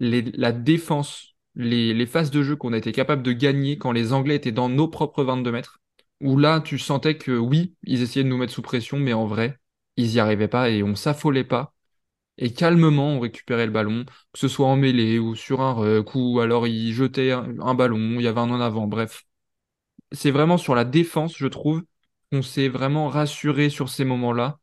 [0.00, 4.36] la défense, les, phases de jeu qu'on a été capable de gagner quand les Anglais
[4.36, 5.80] étaient dans nos propres 22 mètres,
[6.20, 9.26] où là, tu sentais que oui, ils essayaient de nous mettre sous pression, mais en
[9.26, 9.58] vrai,
[9.96, 11.74] ils n'y arrivaient pas et on s'affolait pas.
[12.38, 16.14] Et calmement, on récupérait le ballon, que ce soit en mêlée ou sur un ruck,
[16.14, 19.24] ou alors ils jetaient un, un ballon, il y avait un en avant, bref.
[20.12, 21.84] C'est vraiment sur la défense, je trouve,
[22.32, 24.60] qu'on s'est vraiment rassuré sur ces moments-là,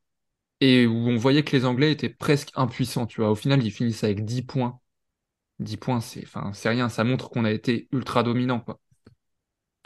[0.62, 3.32] et où on voyait que les Anglais étaient presque impuissants, tu vois.
[3.32, 4.80] Au final, ils finissent avec 10 points.
[5.60, 8.80] 10 points, c'est enfin, rien, ça montre qu'on a été ultra dominant, quoi.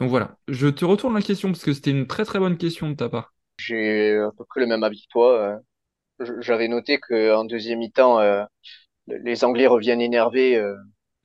[0.00, 2.88] Donc voilà, je te retourne la question parce que c'était une très très bonne question
[2.90, 3.32] de ta part.
[3.58, 5.38] J'ai à peu près le même avis que toi.
[5.40, 5.58] euh.
[6.40, 8.44] J'avais noté qu'en deuxième mi-temps, euh,
[9.08, 10.56] les Anglais reviennent énervés.
[10.56, 10.76] euh,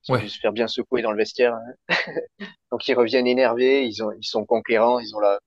[0.09, 1.55] ils Ouais, se faire bien secouer dans le vestiaire.
[1.55, 1.73] hein.
[2.71, 5.39] Donc ils reviennent énervés, ils ont, ils sont conquérants, ils ont la,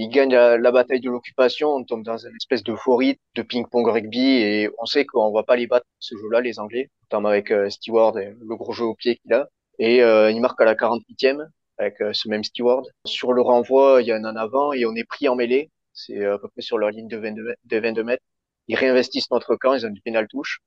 [0.00, 1.74] ils gagnent la, bataille de l'occupation.
[1.74, 5.56] On tombe dans une espèce d'euphorie de ping-pong rugby et on sait qu'on va pas
[5.56, 8.94] les battre ce jeu-là, les Anglais, notamment avec euh, Stewart et le gros jeu au
[8.94, 9.48] pied qu'il a.
[9.78, 12.84] Et euh, il marque à la 48e avec euh, ce même Stewart.
[13.06, 15.70] Sur le renvoi, il y a un en avant et on est pris en mêlée.
[15.92, 18.22] C'est euh, à peu près sur leur ligne de 22, de 22 mètres.
[18.68, 20.60] Ils réinvestissent notre camp, ils ont du pénal touche.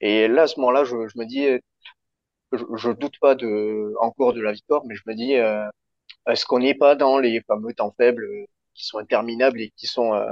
[0.00, 1.46] Et là, à ce moment-là, je, me dis,
[2.52, 5.34] je, je doute pas de encore de la victoire, mais je me dis,
[6.26, 8.26] est-ce qu'on n'est pas dans les fameux temps faibles
[8.74, 10.26] qui sont interminables et qui sont euh,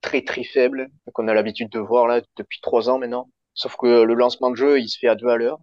[0.00, 3.30] très très faibles, qu'on a l'habitude de voir là depuis trois ans maintenant.
[3.54, 5.58] Sauf que le lancement de jeu, il se fait à deux à l'heure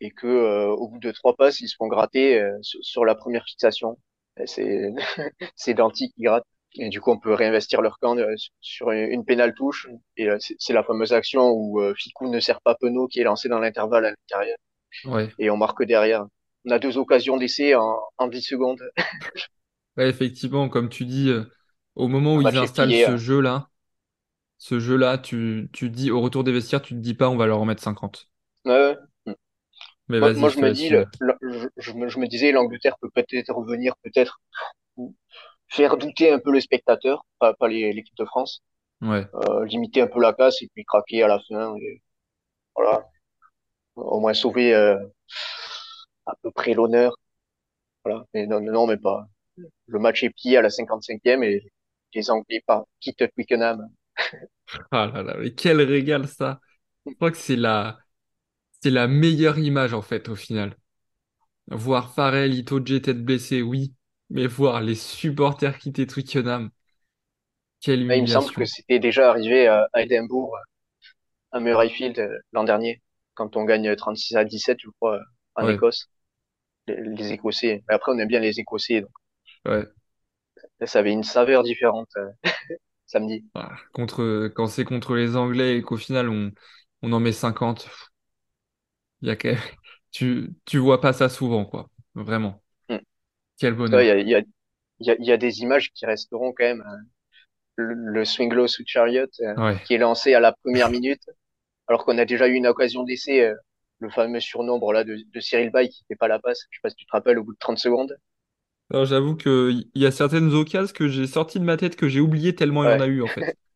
[0.00, 3.14] et que euh, au bout de trois passes, ils se font gratter euh, sur, la
[3.14, 3.98] première fixation.
[4.46, 4.92] C'est
[5.56, 6.44] c'est Danti qui gratte.
[6.74, 9.88] Et du coup, on peut réinvestir leur camp euh, sur une, une pénale touche.
[10.16, 13.48] Et euh, c'est la fameuse action où Ficou ne sert pas Penaud qui est lancé
[13.48, 14.56] dans l'intervalle à l'intérieur
[15.06, 15.28] ouais.
[15.38, 16.26] et on marque derrière.
[16.66, 18.82] On a deux occasions d'essai en, en 10 secondes.
[19.96, 21.44] Ouais, effectivement, comme tu dis, euh,
[21.96, 23.18] au moment où ils match est installent ce hein.
[23.18, 23.70] jeu-là,
[24.58, 27.46] ce jeu-là, tu, tu dis au retour des vestiaires, tu te dis pas on va
[27.46, 28.30] leur en mettre 50.
[28.64, 28.72] Ouais,
[29.26, 29.34] ouais.
[30.08, 31.06] Mais Moi, moi, je me dis, le-
[31.42, 34.40] je, je me, je me disais, l'Angleterre peut peut-être revenir, peut-être
[35.68, 38.62] faire douter un peu le spectateur, pas, pas l'équipe de France,
[39.02, 41.76] Ouais, euh, limiter un peu la casse et puis craquer à la fin.
[41.78, 42.02] Et
[42.76, 43.08] voilà,
[43.96, 44.96] au moins sauver euh,
[46.26, 47.14] à peu près l'honneur.
[48.04, 49.26] Voilà, mais non, non, mais pas.
[49.88, 51.62] Le match est plié à la 55e et
[52.14, 53.88] les Anglais pas, quittent Twickenham.
[54.92, 56.60] Ah là là, mais quel régal ça!
[57.10, 57.98] Je crois que c'est la,
[58.82, 60.76] c'est la meilleure image en fait au final.
[61.68, 63.94] Voir Farrell, Itoje tête blessée, oui,
[64.30, 66.70] mais voir les supporters quitter Twickenham,
[67.80, 68.66] quelle Là, il me semble que humiliation.
[68.66, 70.54] c'était déjà arrivé à Édimbourg,
[71.52, 73.00] à Murrayfield euh, l'an dernier,
[73.34, 75.20] quand on gagne 36 à 17, je crois, euh,
[75.54, 76.08] en Ouais, Écosse.
[76.88, 77.84] Les, les Écossais.
[77.88, 79.10] Mais après, on aime bien les Écossais, donc
[79.64, 79.90] ouais.
[80.86, 82.30] Ça avait une saveur différente euh,
[83.06, 83.44] samedi.
[83.54, 86.52] Ah, contre, quand c'est contre les Anglais et qu'au final on,
[87.02, 87.88] on en met 50,
[89.22, 89.56] il y a même,
[90.12, 91.88] Tu, tu vois pas ça souvent, quoi.
[92.14, 92.62] Vraiment.
[92.88, 92.98] Mm.
[93.58, 94.06] Quel Il bonheur.
[94.06, 94.40] y a, il y a,
[95.00, 96.82] il y a, il y a des images qui resteront quand même.
[96.86, 96.98] hein.
[97.76, 99.80] Le, le swing low sous Chariot euh, Ouais.
[99.84, 101.22] qui est lancé à la première minute,
[101.88, 103.54] alors qu'on a déjà eu une occasion d'essai, euh,
[104.00, 106.66] le fameux surnombre là de, de Cyril Bay qui fait pas la passe.
[106.70, 108.16] Je sais pas si tu te rappelles au bout de 30 secondes.
[108.90, 112.20] Alors, j'avoue qu'il y a certaines occasions que j'ai sorties de ma tête que j'ai
[112.20, 113.00] oublié tellement il y en Ouais.
[113.00, 113.50] a eu, en fait.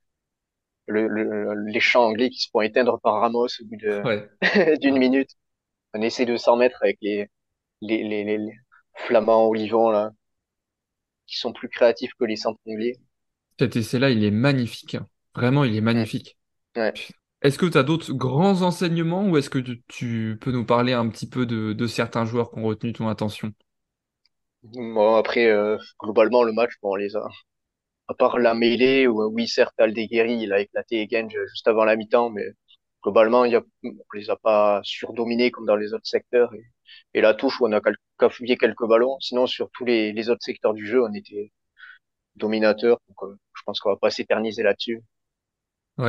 [0.86, 4.30] Le, le- les champs anglais qui se font éteindre par Ramos au bout de Ouais.
[4.80, 5.30] d'une minute.
[5.94, 7.28] Un essai de 100 mètres avec les,
[7.82, 8.52] les, les, les, les
[8.94, 9.52] Flamands,
[9.92, 10.10] là,
[11.26, 12.94] qui sont plus créatifs que les centres anglais.
[13.58, 14.94] Cet essai-là, il est magnifique.
[14.94, 15.08] hein.
[15.34, 16.06] Vraiment, il est Mm.
[16.06, 16.38] magnifique.
[16.76, 17.00] Ouais.
[17.42, 20.92] Est-ce que tu as d'autres grands enseignements ou est-ce que tu, tu peux nous parler
[20.94, 23.52] un petit peu de, de certains joueurs qui ont retenu ton attention?
[24.64, 27.26] Bon, après, euh, globalement, le match, bon, on les a,
[28.08, 31.84] à part la mêlée où, euh, oui, certes, Aldeguerri, il a éclaté Genge juste avant
[31.84, 32.44] la mi-temps, mais
[33.02, 36.54] globalement, il y a, on les a pas surdominés comme dans les autres secteurs.
[36.54, 36.64] Et,
[37.14, 37.80] et la touche où on a
[38.18, 39.18] cafouillé quelques ballons.
[39.20, 41.52] Sinon, sur tous les, les autres secteurs du jeu, on était
[42.36, 42.98] dominateurs.
[43.08, 45.02] Donc, euh, je pense qu'on va pas s'éterniser là-dessus.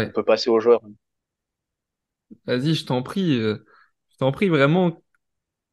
[0.03, 0.13] On Ouais.
[0.13, 0.79] peut passer aux joueurs.
[2.45, 3.37] Vas-y, je t'en prie.
[3.39, 3.65] euh,
[4.11, 5.03] je t'en prie vraiment,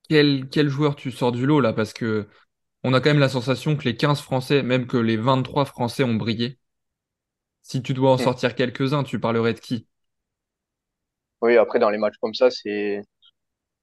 [0.09, 1.73] quel, quel joueur tu sors du lot là?
[1.75, 2.29] Parce que
[2.85, 6.05] on a quand même la sensation que les 15 Français, même que les 23 Français
[6.05, 6.59] ont brillé.
[7.63, 8.29] Si tu dois en Hmm.
[8.29, 9.89] sortir quelques-uns, tu parlerais de qui?
[11.43, 13.03] Oui, après, dans les matchs comme ça, c'est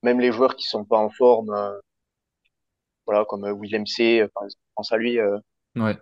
[0.04, 1.80] même les joueurs qui sont pas en forme, euh,
[3.06, 5.38] voilà, comme euh, Willem C, euh, par exemple, pense à lui, euh,
[5.76, 6.00] Ouais.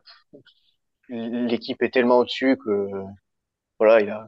[1.10, 2.88] l'équipe est tellement au-dessus que,
[3.80, 4.28] voilà, il a,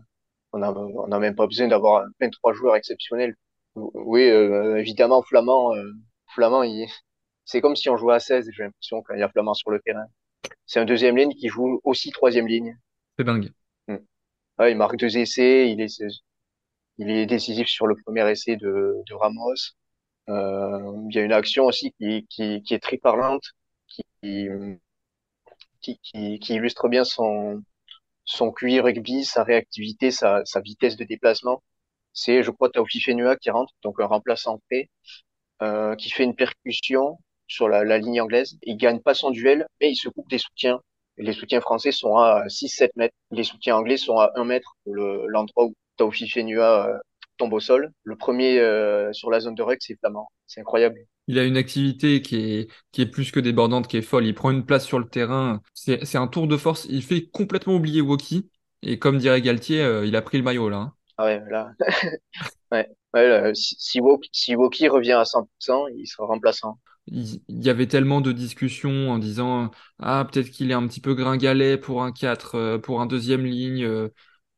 [0.53, 3.36] on a, on a même pas besoin d'avoir 23 joueurs exceptionnels.
[3.75, 5.73] Oui, euh, évidemment, Flamand,
[6.36, 6.88] Flamand, il,
[7.49, 9.71] c'est comme si on jouait à 16, j'ai l'impression, quand il y a Flamand sur
[9.71, 10.05] le terrain.
[10.67, 12.77] C'est un deuxième ligne qui joue aussi troisième ligne.
[13.17, 13.51] C'est dingue.
[14.59, 16.03] Ouais, il marque deux essais, il est,
[16.99, 19.55] il est décisif sur le premier essai de, de Ramos.
[20.29, 23.43] Euh, il y a une action aussi qui, qui, qui est très parlante,
[23.88, 24.03] qui,
[25.81, 27.63] qui, qui, qui illustre bien son,
[28.25, 31.63] son QI rugby, sa réactivité, sa, sa vitesse de déplacement.
[32.13, 34.89] C'est, je crois, Taoufi Fenua qui rentre, donc un remplaçant prêt,
[35.62, 38.57] euh, qui fait une percussion sur la, la ligne anglaise.
[38.63, 40.79] Il gagne pas son duel, mais il se coupe des soutiens.
[41.17, 43.15] Les soutiens français sont à 6-7 mètres.
[43.31, 46.97] Les soutiens anglais sont à 1 mètre, le- l'endroit où Taoufi Fenua euh,
[47.38, 47.91] tombe au sol.
[48.03, 50.29] Le premier euh, sur la zone de rec, c'est Flamand.
[50.47, 50.99] C'est incroyable.
[51.27, 54.25] Il a une activité qui est, qui est plus que débordante, qui est folle.
[54.25, 55.62] Il prend une place sur le terrain.
[55.73, 56.85] C'est, c'est un tour de force.
[56.89, 58.49] Il fait complètement oublier Woki.
[58.81, 60.77] Et comme dirait Galtier, euh, il a pris le maillot là.
[60.77, 60.93] hein.
[61.17, 61.71] Ah ouais, là.
[62.71, 62.89] ouais.
[63.13, 66.79] Ouais, là, si, si Woki si Woki revient à 100%, il sera remplaçant.
[67.12, 71.15] Il, y avait tellement de discussions en disant Ah, peut-être qu'il est un petit peu
[71.15, 73.84] gringalet pour un 4, euh, pour un deuxième ligne.
[73.84, 74.10] euh,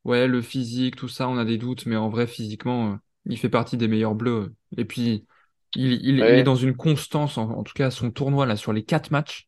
[0.03, 1.85] ouais, le physique, tout ça, on a des doutes.
[1.85, 4.53] Mais en vrai, physiquement, euh, il fait partie des meilleurs bleus.
[4.77, 5.25] Et puis,
[5.75, 8.73] il, il, il est dans une constance, en, en tout cas, son tournoi là, sur
[8.73, 9.47] les quatre matchs.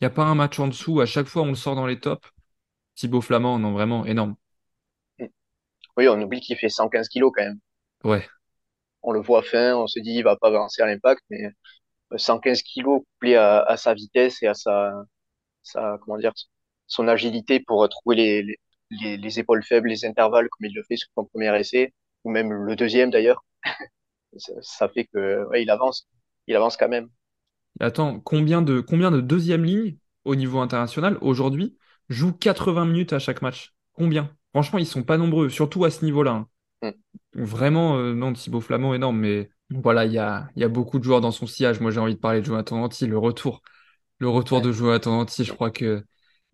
[0.00, 1.00] Il n'y a pas un match en dessous.
[1.00, 2.28] À chaque fois, on le sort dans les tops.
[2.96, 4.36] Thibaut Flamand, non, vraiment énorme.
[5.96, 7.58] Oui, on oublie qu'il fait 115 kilos quand même.
[8.04, 8.28] Ouais,
[9.02, 11.48] On le voit fin, on se dit il va pas avancer à l'impact, mais
[12.18, 14.92] 115 kilos couplé à, à sa vitesse et à sa,
[15.62, 16.32] sa, comment dire,
[16.86, 18.58] son agilité pour trouver les, les,
[18.90, 22.30] les, les épaules faibles, les intervalles, comme il le fait sur son premier essai, ou
[22.30, 23.44] même le deuxième d'ailleurs,
[24.38, 26.06] ça, ça fait que, ouais, il avance.
[26.48, 27.08] Il avance quand même.
[27.80, 31.76] Attends, combien de, combien de deuxième ligne au niveau international aujourd'hui
[32.08, 33.74] jouent 80 minutes à chaque match?
[33.92, 34.30] Combien?
[34.52, 36.32] Franchement, ils sont pas nombreux, surtout à ce niveau-là.
[36.32, 36.48] hein.
[36.82, 36.94] Mm.
[37.34, 40.98] Vraiment, euh, non, Thibaut Flamand, énorme, mais voilà, il y a, il y a beaucoup
[40.98, 41.80] de joueurs dans son sillage.
[41.80, 43.62] Moi, j'ai envie de parler de Jonathan Danty, le retour.
[44.18, 44.62] Le retour Ouais.
[44.62, 46.04] de Jonathan Danty, je crois que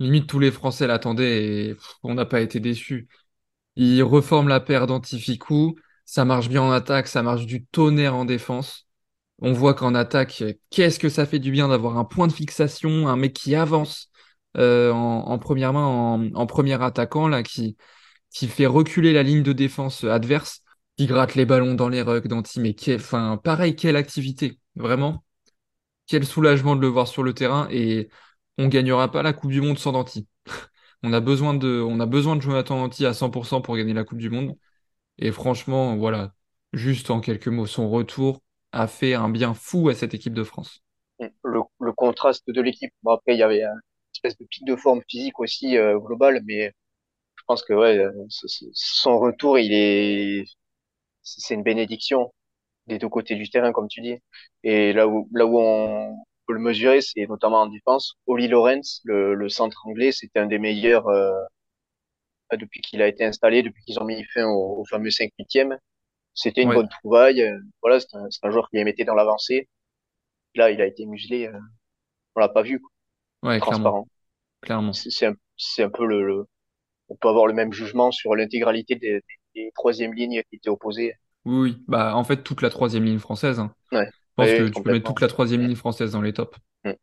[0.01, 3.09] limite tous les Français l'attendaient et pff, on n'a pas été déçus.
[3.77, 8.25] Il reforme la paire d'Antificou, ça marche bien en attaque, ça marche du tonnerre en
[8.27, 8.87] défense.
[9.41, 13.09] On voit qu'en attaque, qu'est-ce que ça fait du bien d'avoir un point de fixation,
[13.09, 14.11] un mec qui avance
[14.57, 17.77] euh, en, en première main, en, en premier attaquant, là, qui,
[18.31, 20.63] qui fait reculer la ligne de défense adverse,
[21.01, 24.59] qui gratte les ballons dans les rucks d'anti, mais qui est, enfin, pareil, quelle activité,
[24.75, 25.25] vraiment,
[26.07, 28.11] quel soulagement de le voir sur le terrain, et
[28.59, 30.29] on gagnera pas la Coupe du Monde sans Danti.
[31.03, 34.05] On a besoin de, on a besoin de Jonathan Danti à 100% pour gagner la
[34.05, 34.59] Coupe du Monde,
[35.17, 36.35] et franchement, voilà,
[36.75, 40.45] juste en quelques mots, son retour a fait un bien fou à cette équipe de
[40.45, 40.83] France.
[41.43, 42.93] Le, contraste de l'équipe.
[43.03, 43.81] Bon, après, il y avait une
[44.15, 46.75] espèce de pic de forme physique aussi euh, global, mais
[47.37, 50.45] je pense que ouais, euh, son retour, il est,
[51.23, 52.33] c'est une bénédiction
[52.89, 54.17] des deux côtés du terrain, comme tu dis.
[54.65, 58.17] Et là où, là où on peut le mesurer, c'est notamment en défense.
[58.27, 61.33] Oli Lawrence, le, le centre anglais, c'était un des meilleurs euh,
[62.59, 65.57] depuis qu'il a été installé, depuis qu'ils ont mis fin au, au fameux 5 8
[65.57, 65.79] e
[66.35, 67.45] c'était une Ouais, bonne trouvaille.
[67.83, 69.69] Voilà, c'est un, un joueur qui les mettait dans l'avancée.
[70.57, 71.49] Là, il a été muselé.
[71.49, 71.59] euh,
[72.37, 72.91] on l'a pas vu, quoi.
[73.43, 74.09] ouais, transparent.
[74.63, 74.93] clairement.
[74.93, 75.35] C'est c'est un,
[75.85, 76.47] un peu le, le-
[77.11, 79.23] on peut avoir le même jugement sur l'intégralité des, des,
[79.75, 81.15] troisième lignes qui étaient opposées.
[81.45, 81.85] Oui, oui.
[81.89, 83.59] Bah, en fait, toute la troisième ligne française.
[83.59, 83.75] hein.
[83.93, 86.59] Ouais, Je pense que tu peux mettre toute la troisième ligne française dans les tops.
[86.85, 86.95] mm,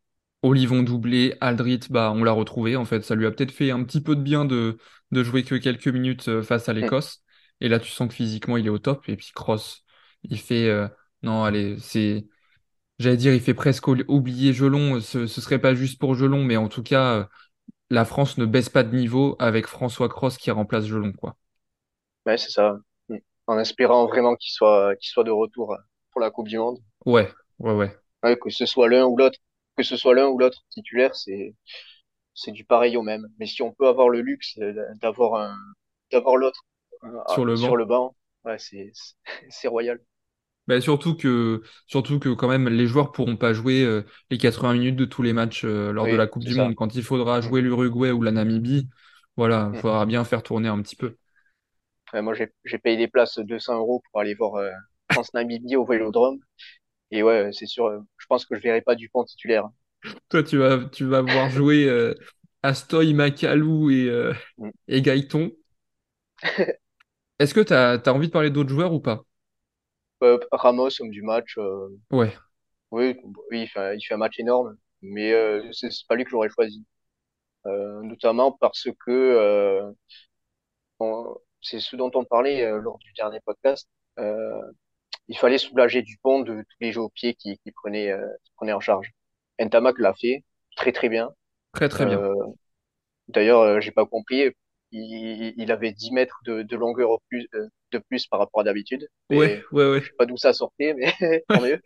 [0.42, 2.76] Olivon doublé, Aldrit, bah, on l'a retrouvé.
[2.76, 4.78] En fait, ça lui a peut-être fait un petit peu de bien de,
[5.12, 6.80] de jouer que quelques minutes euh, face à mm.
[6.80, 7.22] l'Écosse.
[7.60, 9.08] Et là, tu sens que physiquement, il est au top.
[9.08, 9.84] Et puis, Cross,
[10.24, 10.68] il fait.
[10.68, 10.88] euh,
[11.22, 12.28] Non, allez, c'est.
[12.98, 15.00] J'allais dire, il fait presque ou- oublier Gelon.
[15.00, 17.24] Ce, ce serait pas juste pour Gelon, mais en tout cas, euh,
[17.90, 21.36] la France ne baisse pas de niveau avec François Cross qui remplace Gelon, quoi.
[22.28, 22.78] Ouais, c'est ça.
[23.48, 25.76] En espérant vraiment qu'il soit, qu'il soit de retour
[26.12, 26.78] pour la Coupe du Monde.
[27.06, 27.96] Ouais, ouais, ouais.
[28.22, 29.38] Ouais, que ce soit l'un ou l'autre,
[29.76, 31.54] que ce soit l'un ou l'autre titulaire, c'est,
[32.34, 33.26] c'est du pareil au même.
[33.38, 34.58] Mais si on peut avoir le luxe
[35.02, 35.56] d'avoir un,
[36.12, 36.64] d'avoir l'autre
[37.04, 37.76] euh, Sur le sur banc.
[37.76, 38.92] le banc, ouais, c'est,
[39.50, 40.00] c'est royal.
[40.66, 44.74] Bah, surtout que, surtout que quand même les joueurs pourront pas jouer euh, les 80
[44.74, 46.62] minutes de tous les matchs euh, lors de la Coupe du ça.
[46.64, 46.74] Monde.
[46.74, 48.88] Quand il faudra Mm, jouer l'Uruguay ou la Namibie,
[49.36, 49.80] voilà, il mm.
[49.80, 51.16] faudra bien faire tourner un petit peu.
[52.14, 54.70] Moi, j'ai, payé des places 200 euros pour aller voir euh,
[55.12, 56.40] France-Namibie au Vélodrome.
[57.12, 59.68] Et ouais, c'est sûr, euh, je pense que je verrai pas Dupont titulaire.
[60.28, 62.14] Toi, tu vas, tu vas voir jouer euh,
[62.62, 64.70] Astoy, Macalou et, euh, Mm.
[64.88, 65.52] et Gaëton.
[67.40, 69.24] Est-ce que tu as, envie de parler d'autres joueurs ou pas?
[70.52, 72.36] Ramos, homme du match, euh, Ouais,
[72.90, 73.16] oui,
[73.50, 76.30] oui, il fait, un- il fait un match énorme, mais euh, c'est pas lui que
[76.30, 76.84] j'aurais choisi.
[77.66, 79.92] Euh, notamment parce que euh,
[81.00, 83.88] on- c'est ce dont on parlait euh, lors du dernier podcast.
[84.18, 84.60] Euh,
[85.28, 88.52] il fallait soulager Dupont de tous les jeux au pied qui, qui prenait, euh, qui
[88.56, 89.10] prenait en charge.
[89.60, 90.44] Ntamak l'a fait
[90.76, 91.30] très très bien.
[91.72, 92.20] très très bien.
[93.28, 94.50] D'ailleurs, j'ai pas compris.
[94.90, 97.46] Il, il avait 10 mètres de, de longueur au plus,
[97.92, 99.08] de plus par rapport à d'habitude.
[99.30, 100.02] Ouais, Mais ouais, je ouais.
[100.06, 101.12] sais pas d'où ça sortait, mais
[101.48, 101.80] tant mieux.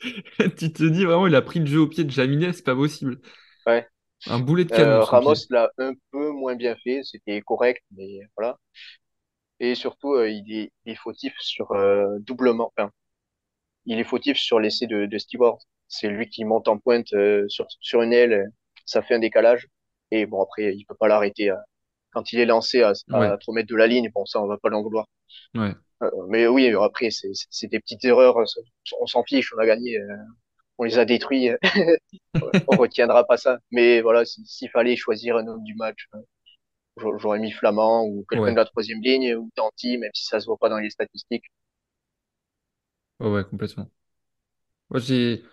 [0.58, 2.74] Tu te dis vraiment, il a pris le jeu au pied de Jaminet, c'est pas
[2.74, 3.20] possible.
[3.66, 3.86] Ouais.
[4.26, 7.02] Un boulet de canon, Euh, Ramos l'a un peu moins bien fait.
[7.04, 8.58] C'était correct, mais voilà.
[9.64, 12.72] Et surtout, euh, il est, il est fautif sur euh, doublement.
[12.76, 12.90] Enfin,
[13.86, 15.58] il est fautif sur l'essai de, de Stewart.
[15.88, 18.46] C'est lui qui monte en pointe euh, sur, sur une aile.
[18.86, 19.68] Ça fait un décalage.
[20.12, 21.50] Et bon, après, il peut pas l'arrêter.
[22.12, 24.46] Quand il est lancé à, Ouais, à 3 mètres de la ligne, bon, ça, on
[24.48, 25.06] va pas l'en vouloir.
[25.54, 25.74] ouais,
[26.28, 28.36] mais oui, après, c'est des petites erreurs.
[29.00, 29.98] On s'en fiche, on a gagné.
[30.78, 31.50] On les a détruits.
[32.68, 33.58] On retiendra pas ça.
[33.70, 36.08] Mais voilà, si- s'il fallait choisir un homme du match,
[37.18, 40.46] j'aurais mis Flamand ou quelqu'un de la troisième ligne ou Danti, même si ça se
[40.46, 41.46] voit pas dans les statistiques.
[43.20, 43.90] ouais, ouais, complètement.
[44.90, 45.44] Moi, j'ai,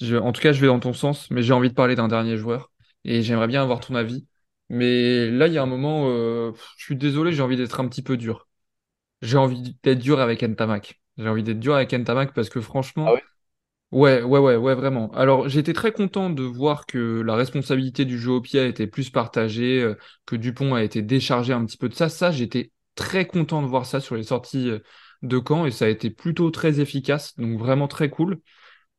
[0.00, 2.08] je- en tout cas, je vais dans ton sens, mais j'ai envie de parler d'un
[2.08, 2.72] dernier joueur
[3.04, 4.26] et j'aimerais bien avoir ton avis.
[4.68, 7.88] Mais là, il y a un moment, euh, je suis désolé, j'ai envie d'être un
[7.88, 8.48] petit peu dur.
[9.22, 11.00] J'ai envie d'être dur avec Ntamak.
[11.18, 12.60] J'ai envie d'être dur avec Ntamak parce que
[13.04, 13.24] Ah franchement, ouais?
[13.94, 15.10] Ouais, ouais, ouais, ouais, vraiment.
[15.12, 19.10] Alors, j'étais très content de voir que la responsabilité du jeu au pied était plus
[19.10, 19.94] partagée, euh,
[20.26, 22.08] que Dupont a été déchargé un petit peu de ça.
[22.08, 24.80] Ça, j'étais très content de voir ça sur les sorties euh,
[25.22, 28.40] de camp et ça a été plutôt très efficace, donc vraiment très cool.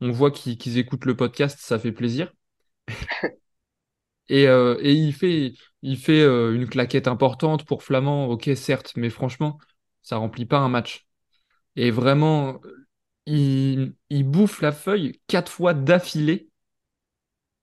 [0.02, 2.32] On voit qu'ils écoutent le podcast, ça fait plaisir.
[4.30, 5.54] Et, euh, il fait,
[5.84, 9.60] une claquette importante pour Flamand, ok, certes, mais franchement,
[10.02, 11.06] ça remplit pas un match.
[11.76, 12.60] Et vraiment,
[13.28, 16.50] il, il bouffe la feuille quatre fois d'affilée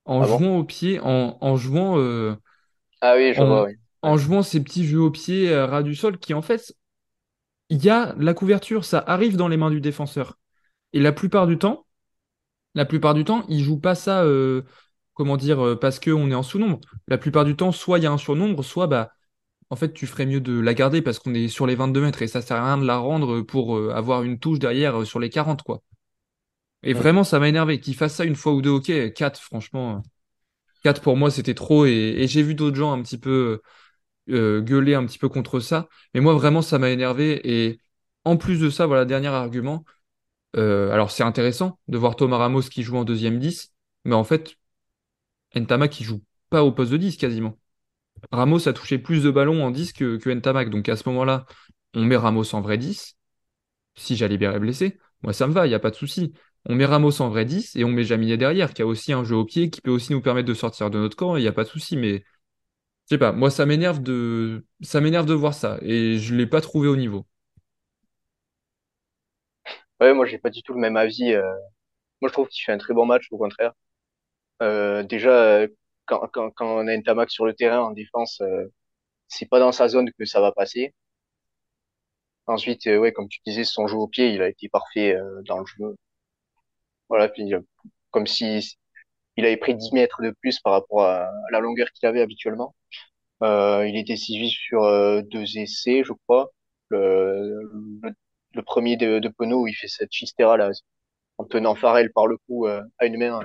[0.05, 0.43] en Ah bon?
[0.43, 2.37] jouant au pied, en, en jouant, euh,
[3.03, 3.73] Ah oui, je vois, en, oui.
[3.73, 3.79] Ouais.
[4.03, 6.75] en jouant ces petits jeux au pied euh, ras du sol qui, en fait,
[7.71, 10.39] il y a la couverture, ça arrive dans les mains du défenseur.
[10.93, 11.87] Et la plupart du temps,
[12.75, 14.63] La plupart du temps, ils jouent pas ça, euh,
[15.15, 16.81] comment dire, euh, parce qu'on est en sous-nombre.
[17.09, 19.13] La plupart du temps, soit il y a un surnombre, soit bah,
[19.73, 22.23] en fait, tu ferais mieux de la garder parce qu'on est sur les 22 mètres
[22.23, 25.05] et ça sert à rien de la rendre pour euh, avoir une touche derrière euh,
[25.05, 25.83] sur les 40, quoi.
[26.83, 27.81] Et vraiment, ça m'a énervé.
[27.81, 29.97] Qu'ils fassent ça une fois ou deux, ok, 4, franchement.
[29.99, 30.01] euh,
[30.85, 31.87] 4 pour moi, c'était trop.
[31.87, 33.61] Et, et j'ai vu d'autres gens un petit peu
[34.31, 35.89] euh, gueuler un petit peu contre ça.
[36.15, 37.41] Mais moi, vraiment, ça m'a énervé.
[37.51, 37.81] Et
[38.25, 39.85] en plus de ça, voilà, dernier argument.
[40.57, 43.73] euh, alors, c'est intéressant de voir Thomas Ramos qui joue en deuxième 10.
[44.05, 44.57] Mais en fait,
[45.57, 47.57] Ntamak qui joue pas au poste de 10 quasiment.
[48.31, 50.71] Ramos a touché plus de ballons en 10 que, que Ntamak.
[50.71, 51.47] Donc à ce moment-là,
[51.95, 53.17] on met Ramos en vrai 10.
[53.97, 56.33] Si Jalibert est blessé, moi ça me va, il n'y a pas de souci.
[56.67, 59.25] On met Ramos en vrai 10 et on met Jaminet derrière, qui a aussi un
[59.25, 61.49] jeu au pied, qui peut aussi nous permettre de sortir de notre camp, il n'y
[61.49, 61.97] a pas de souci.
[61.97, 62.19] Mais
[63.11, 65.79] je sais pas, moi ça m'énerve de ça m'énerve de voir ça.
[65.83, 67.27] Et je l'ai pas trouvé au niveau.
[70.01, 71.33] Ouais, moi, j'ai pas du tout le même avis.
[71.35, 71.43] euh.
[72.23, 73.73] Moi, je trouve qu'il fait un très bon match, au contraire.
[74.63, 75.67] Euh, déjà,
[76.33, 78.67] quand, on a Ntamak sur le terrain en défense, euh,
[79.29, 80.95] c'est pas dans sa zone que ça va passer.
[82.47, 85.43] Ensuite, euh, ouais, comme tu disais, son jeu au pied, il a été parfait euh,
[85.45, 85.97] dans le jeu.
[87.09, 87.31] Voilà,
[88.11, 88.77] comme si
[89.37, 92.75] il avait pris 10 mètres de plus par rapport à, la longueur qu'il avait habituellement.
[93.43, 94.83] Il est décisif sur
[95.25, 96.53] deux essais, je crois.
[96.91, 99.21] Le, premier de,
[99.55, 100.71] où il fait cette chistera là,
[101.39, 103.41] en tenant Farrell par le cou à une main.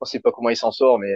[0.00, 1.14] On sait pas comment il s'en sort, mais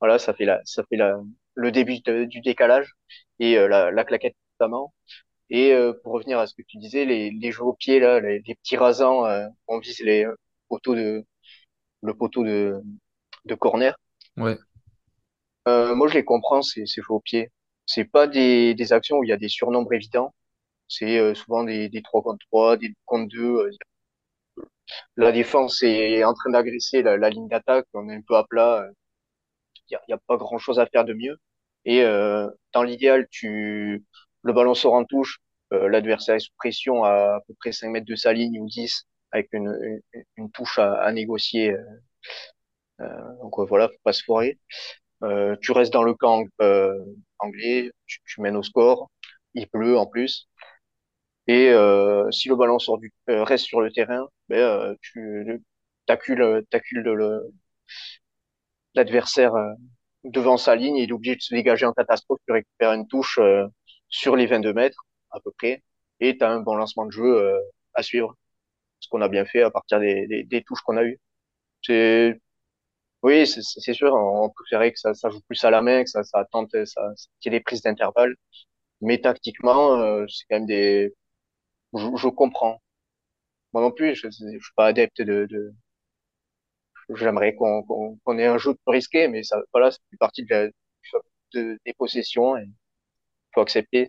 [0.00, 1.16] voilà, ça fait la, ça fait la,
[1.54, 2.92] le début de- du décalage
[3.38, 4.94] et euh, la, la claquette notamment.
[5.50, 8.20] Et euh, pour revenir à ce que tu disais, les, les jeux au pied là,
[8.20, 10.26] les, les petits rasants, euh, on vise les
[10.68, 11.24] poteaux de,
[12.02, 12.80] le poteau de,
[13.46, 13.96] de corner.
[14.36, 14.58] Ouais.
[15.68, 17.50] Euh, moi, je les comprends, ces, ces jeux au pied.
[17.86, 20.34] C'est pas des, des actions où il y a des surnombres évidents.
[20.88, 23.70] C'est euh, souvent des, des 3 contre 3, des 2 contre 2.
[25.16, 28.86] La défense est en train d'agresser la, ligne d'attaque, on est un peu à plat.
[29.90, 31.38] Il y a, pas grand-chose à faire de mieux.
[31.84, 34.04] Et euh, dans l'idéal, tu
[34.42, 35.38] le ballon sort en touche,
[35.72, 38.66] euh, l'adversaire est sous pression à à peu près 5 mètres de sa ligne ou
[38.66, 40.00] 10, avec une,
[40.52, 41.74] touche à, négocier.
[43.00, 43.06] Euh,
[43.42, 44.58] donc voilà, faut pas se foirer.
[45.60, 46.44] Tu restes dans le camp
[47.38, 49.10] anglais, tu, tu mènes au score,
[49.54, 50.48] il pleut en plus.
[51.46, 55.62] Et euh, si le ballon sort du, euh, reste sur le terrain, ben, euh, tu
[56.06, 57.50] t'accules, t'accules le,
[58.94, 59.72] l'adversaire euh,
[60.24, 63.38] devant sa ligne, il est obligé de se dégager en catastrophe, tu récupères une touche
[63.38, 63.66] euh,
[64.08, 65.82] sur les 22 mètres à peu près,
[66.20, 67.60] et tu as un bon lancement de jeu euh,
[67.94, 68.36] à suivre,
[69.00, 71.20] ce qu'on a bien fait à partir des, des, des touches qu'on a eues.
[71.82, 72.40] C'est
[73.22, 76.24] oui, c'est sûr, on préférait que ça, ça joue plus à la main, que ça,
[76.24, 77.02] ça tente, ça,
[77.40, 78.34] qu'il y ait des prises d'intervalle,
[79.00, 81.14] mais tactiquement, euh, c'est quand même des,
[81.94, 82.82] je, je comprends.
[83.74, 84.30] Moi non plus, je, je
[84.60, 85.74] suis pas adepte de, de
[87.14, 90.44] j'aimerais qu'on qu'on qu'on ait un jeu plus risqué, mais ça, voilà, ça fait partie
[90.44, 90.68] de la,
[91.54, 92.66] de, des possessions et
[93.54, 94.08] faut accepter.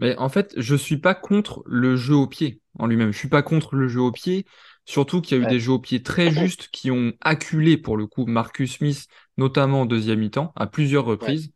[0.00, 3.12] Mais en fait, je suis pas contre le jeu au pied en lui-même.
[3.12, 4.44] Je suis pas contre le jeu au pied,
[4.84, 5.46] surtout qu'il y a eu Ouais.
[5.46, 9.06] des jeux au pied très justes qui ont acculé pour le coup Marcus Smith,
[9.38, 11.36] notamment en deuxième mi-temps, à plusieurs Ouais.
[11.36, 11.50] reprises.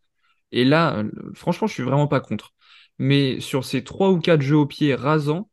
[0.53, 2.53] Et là, euh, franchement, je suis vraiment pas contre.
[2.99, 5.50] Mais sur ces trois ou quatre jeux au pied rasants,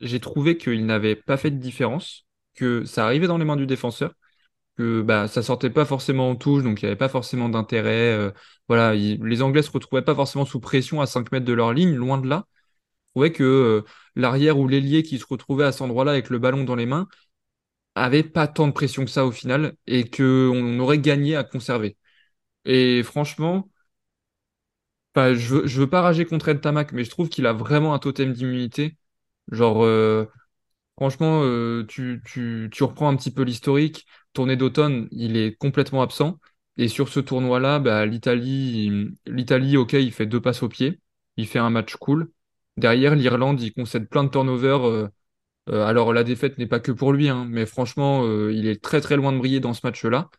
[0.00, 3.66] j'ai trouvé qu'il n'avait pas fait de différence, que ça arrivait dans les mains du
[3.66, 4.14] défenseur,
[4.76, 8.12] que bah ça sortait pas forcément en touche, donc il n'y avait pas forcément d'intérêt.
[8.14, 8.30] euh,
[8.68, 11.72] voilà, il- les Anglais se retrouvaient pas forcément sous pression à 5 mètres de leur
[11.74, 12.46] ligne, loin de là.
[13.08, 13.82] Je trouvais que euh,
[14.16, 17.08] l'arrière ou l'ailier qui se retrouvait à cet endroit-là avec le ballon dans les mains
[17.94, 21.44] avait pas tant de pression que ça au final et que on aurait gagné à
[21.44, 21.96] conserver.
[22.66, 23.70] Et franchement,
[25.14, 27.52] bah, je veux, je veux pas rager contre El Tamac, mais je trouve qu'il a
[27.52, 28.96] vraiment un totem d'immunité.
[29.50, 30.26] Genre, euh,
[30.96, 34.06] Franchement, euh, tu, tu, reprends un petit peu l'historique.
[34.32, 36.38] Tournée d'automne, il est complètement absent.
[36.76, 41.00] Et sur ce tournoi-là, bah, l'Italie, l'Italie, ok, il fait deux passes au pied.
[41.36, 42.30] Il fait un match cool.
[42.76, 44.84] Derrière, l'Irlande, il concède plein de turnovers.
[44.86, 45.08] euh,
[45.68, 49.16] alors, la défaite n'est pas que pour lui, hein, mais franchement, il est très très
[49.16, 50.30] loin de briller dans ce match-là.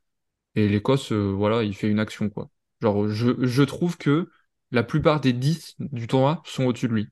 [0.55, 2.49] Et l'Écosse, voilà, il fait une action, quoi.
[2.81, 4.29] Genre, je, je trouve que
[4.71, 7.09] la plupart des 10 du tournoi sont au-dessus de lui.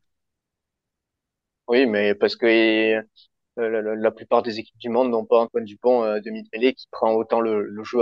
[1.68, 3.01] Oui, mais parce que euh,
[3.57, 7.13] la, la- plupart des équipes du monde n'ont pas Antoine Dupont euh, demi-mêlée qui prend
[7.13, 7.99] autant le, jeu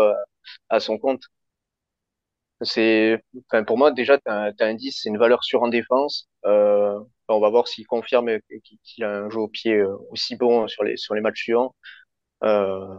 [0.69, 1.23] à, son compte.
[2.61, 5.67] C'est, enfin, pour moi, déjà, t'as, un- t'as un 10, c'est une valeur sûre en
[5.67, 6.29] défense.
[6.45, 6.97] Euh,
[7.27, 8.29] on va voir s'il confirme
[8.93, 11.75] qu'il a un jeu au pied euh, aussi bon sur les, sur les matchs suivants.
[12.43, 12.95] Euh,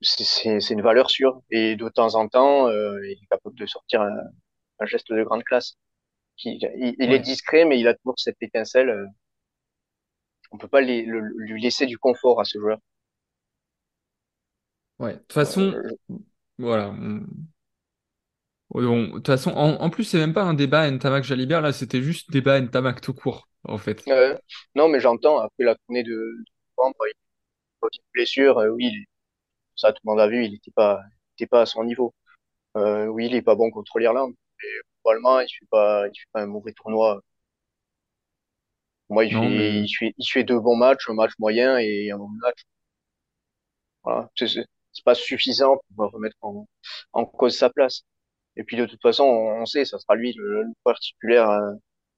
[0.00, 1.40] c'est une valeur sûre.
[1.50, 5.44] Et de temps en temps, euh, il est capable de sortir un geste de grande
[5.44, 5.76] classe.
[6.38, 8.88] Qui, il, il est discret, mais il a toujours cette étincelle.
[8.88, 9.06] euh,
[10.50, 12.80] On peut pas les- le- lui laisser du confort à ce joueur.
[14.98, 15.14] Ouais.
[15.14, 15.96] De toute façon, Euh,
[16.58, 16.92] voilà.
[18.74, 22.02] De toute façon, en, en plus, c'est même pas un débat Ntamak Jalibert, là, c'était
[22.02, 24.04] juste débat Ntamak tout court, en fait.
[24.08, 24.36] euh,
[24.74, 26.44] non, mais j'entends, après la tournée de, de
[26.78, 27.10] novembre, il
[27.84, 28.92] a une blessure, euh, oui,
[29.76, 31.00] ça tout le monde a vu, il était pas,
[31.38, 32.14] il était pas à son niveau.
[32.76, 34.34] Oui, il est pas bon contre l'Irlande.
[34.64, 34.68] Et
[35.06, 37.20] globalement, il fait pas, il fait pas un mauvais tournoi.
[39.08, 41.78] Moi, il Non, fait, mais il fait, il fait deux bons matchs, un match moyen
[41.78, 42.60] et un bon match.
[44.04, 44.30] Voilà.
[44.36, 46.66] C'est pas suffisant pour remettre en,
[47.12, 48.02] en cause sa place.
[48.56, 51.72] Et puis, de toute façon, on, on sait, ça sera lui le, le titulaire euh,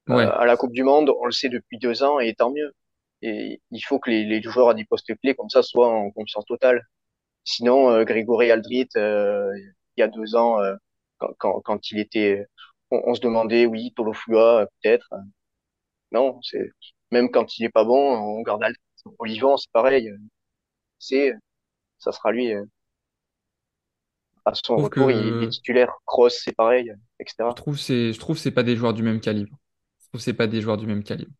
[0.09, 1.11] à la Coupe du Monde.
[1.21, 2.73] On le sait depuis deux ans et tant mieux.
[3.21, 6.11] Et il faut que les, les joueurs à des postes clés comme ça soient en
[6.11, 6.83] confiance totale.
[7.45, 9.51] Sinon, euh, Grégory Aldrit, euh,
[9.97, 10.75] il y a deux ans, euh,
[11.17, 12.45] quand, quand, quand il était,
[12.91, 15.09] on, on se demandait, oui, Tolofua, euh, peut-être.
[16.11, 16.69] Non, c'est
[17.11, 18.79] même quand il est pas bon, on garde Aldrit.
[19.19, 20.11] Olivon, c'est pareil.
[20.99, 21.33] C'est,
[21.99, 22.53] ça sera lui.
[22.53, 22.65] euh,
[24.43, 25.93] À je son trouve retour, il, il est titulaire.
[26.05, 26.91] Cross, c'est pareil,
[27.49, 27.55] je etc.
[27.55, 29.57] trouve c'est, je trouve c'est pas des joueurs du même calibre.
[30.09, 31.31] trouve que c'est pas des joueurs du même calibre.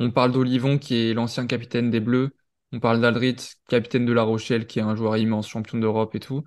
[0.00, 2.36] On parle d'Olivon, qui est l'ancien capitaine des Bleus.
[2.72, 3.36] On parle d'Aldrit,
[3.68, 6.44] capitaine de La Rochelle, qui est un joueur immense, champion d'Europe et tout.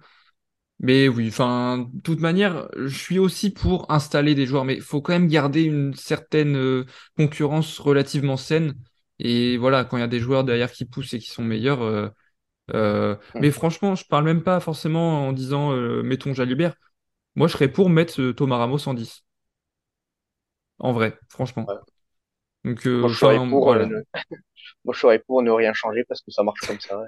[0.80, 4.82] Mais oui, enfin, de toute manière, je suis aussi pour installer des joueurs, mais il
[4.82, 6.86] faut quand même garder une certaine euh,
[7.18, 8.76] concurrence relativement saine.
[9.20, 11.82] Et voilà, quand il y a des joueurs derrière qui poussent et qui sont meilleurs.
[11.82, 12.10] euh,
[12.76, 16.76] euh, mais franchement, je parle même pas forcément en disant euh, mettons Jalibert.
[17.36, 19.24] Moi, je serais pour mettre Thomas Ramos en 10.
[20.80, 21.66] En vrai, franchement.
[21.68, 21.76] Ouais.
[22.66, 23.86] Donc, Moi, je serais pour, voilà.
[23.86, 23.96] ne...
[24.86, 27.02] Moi, je serais pour ne rien changer parce que ça marche comme ça.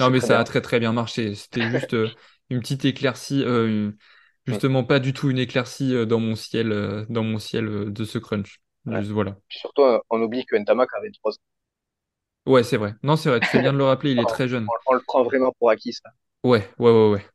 [0.00, 1.34] Non, mais ça a très très bien marché.
[1.34, 1.94] C'était juste
[2.50, 3.96] une petite éclaircie, euh, une-
[4.46, 8.04] justement pas du tout une éclaircie euh, dans mon ciel, euh, dans mon ciel de
[8.04, 8.60] ce crunch.
[8.86, 9.00] Ouais.
[9.00, 9.38] Juste voilà.
[9.48, 11.42] Surtout, on oublie que Ntamak avait 3 ans.
[12.46, 12.94] Ouais, c'est vrai.
[13.04, 13.40] Non, c'est vrai.
[13.40, 14.10] Tu fais bien de le rappeler.
[14.12, 14.72] Il est On, très jeune.
[14.72, 16.10] on- on le prend vraiment pour acquis, ça.
[16.44, 17.26] Ouais, ouais, ouais, ouais.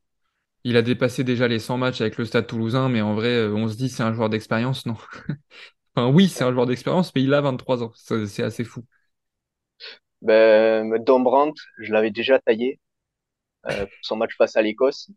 [0.65, 3.67] Il a dépassé déjà les 100 matchs avec le Stade Toulousain, mais en vrai, on
[3.69, 4.95] se dit c'est un joueur d'expérience, non?
[5.95, 7.91] Enfin, oui, c'est un joueur d'expérience, mais il a 23 ans.
[7.95, 8.83] C'est assez fou.
[10.21, 12.79] Ben, Dombrandt, je l'avais déjà taillé
[13.63, 15.09] pour son match face à l'Écosse.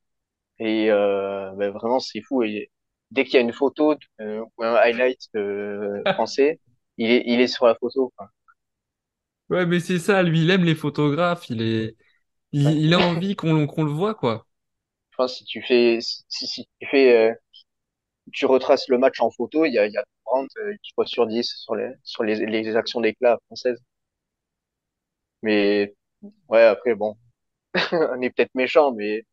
[0.58, 2.42] Et euh, ben, vraiment, c'est fou.
[2.44, 2.70] Et
[3.10, 6.60] dès qu'il y a une photo euh, ou un highlight euh, français,
[6.98, 8.12] il est, il est sur la photo.
[8.16, 8.30] quoi.
[9.48, 10.22] Ouais, mais c'est ça.
[10.22, 11.48] Lui, il aime les photographes.
[11.50, 11.96] Il est,
[12.52, 12.76] il, Ouais.
[12.84, 14.48] il a envie qu'on qu'on le voit, quoi.
[15.18, 17.34] Que si tu fais, si, si tu fais, euh,
[18.32, 20.92] tu retraces le match en photo, il y a, il y a Dombrandt euh, qui
[20.94, 23.78] fois sur 10 sur les, sur les, les actions d'éclat françaises.
[25.42, 25.94] Mais
[26.48, 27.16] ouais, après, bon,
[27.92, 29.24] on est peut-être méchant, mais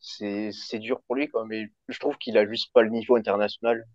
[0.00, 1.46] c'est, c'est dur pour lui, quoi.
[1.46, 3.86] Mais je trouve qu'il a juste pas le niveau international.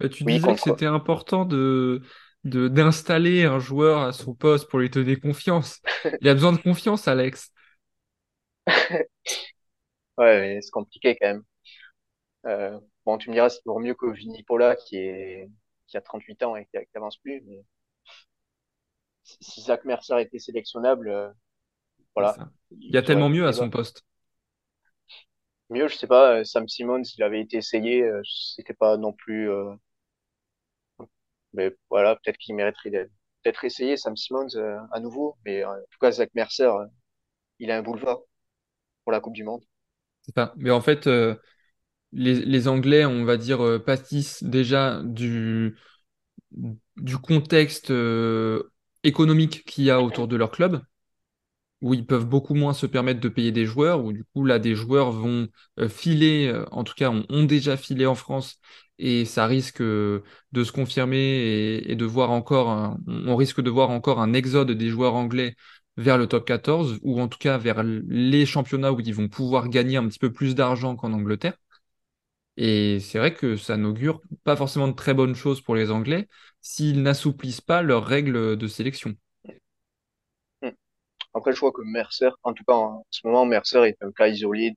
[0.00, 2.02] Bah, tu Oui, disais que c'était important de,
[2.44, 5.80] de, d'installer un joueur à son poste pour lui donner confiance.
[6.20, 7.52] Il a besoin de confiance, Alex.
[10.18, 11.44] ouais, mais c'est compliqué quand même.
[12.46, 15.48] Euh, bon, tu me diras, c'est toujours mieux que Vinipola qui est,
[15.86, 17.64] qui a 38 ans et qui, qui avance plus, mais
[19.22, 21.30] si Zach Mercer était sélectionnable, euh,
[22.18, 22.38] voilà.
[22.70, 24.04] Il y a tellement mieux à son poste.
[25.70, 29.12] Mieux, je sais pas, euh, Sam Simmons, il avait été essayé, euh, c'était pas non
[29.14, 29.72] plus, euh,
[31.52, 33.10] mais voilà, peut-être qu'il mériterait d'être,
[33.42, 36.70] peut-être essayé Sam Simmons euh, à nouveau, mais en tout cas, Zach Mercer,
[37.60, 38.20] il a un boulevard
[39.04, 39.64] pour la Coupe du Monde.
[40.22, 40.54] C'est ça.
[40.56, 41.34] Mais en fait, euh,
[42.12, 45.76] les, les Anglais, on va dire, pâtissent déjà du,
[46.96, 47.92] du contexte
[49.02, 50.82] économique qu'il y a autour de leur club,
[51.80, 54.58] où ils peuvent beaucoup moins se permettre de payer des joueurs, où du coup, là,
[54.58, 55.48] des joueurs vont
[55.78, 58.60] euh, filer, euh, en tout cas, ont, déjà filé en France,
[58.98, 60.22] et ça risque euh,
[60.52, 64.88] de se confirmer et, de voir encore, on risque de voir encore un exode des
[64.88, 65.54] joueurs anglais
[65.96, 69.68] vers le top 14, ou en tout cas vers les championnats où ils vont pouvoir
[69.68, 71.54] gagner un petit peu plus d'argent qu'en Angleterre.
[72.56, 76.28] Et c'est vrai que ça n'augure pas forcément de très bonnes choses pour les Anglais
[76.60, 79.14] s'ils n'assouplissent pas leurs règles de sélection.
[81.38, 84.28] Après, je vois que Mercer, en tout cas, en ce moment, Mercer est un cas
[84.28, 84.74] isolé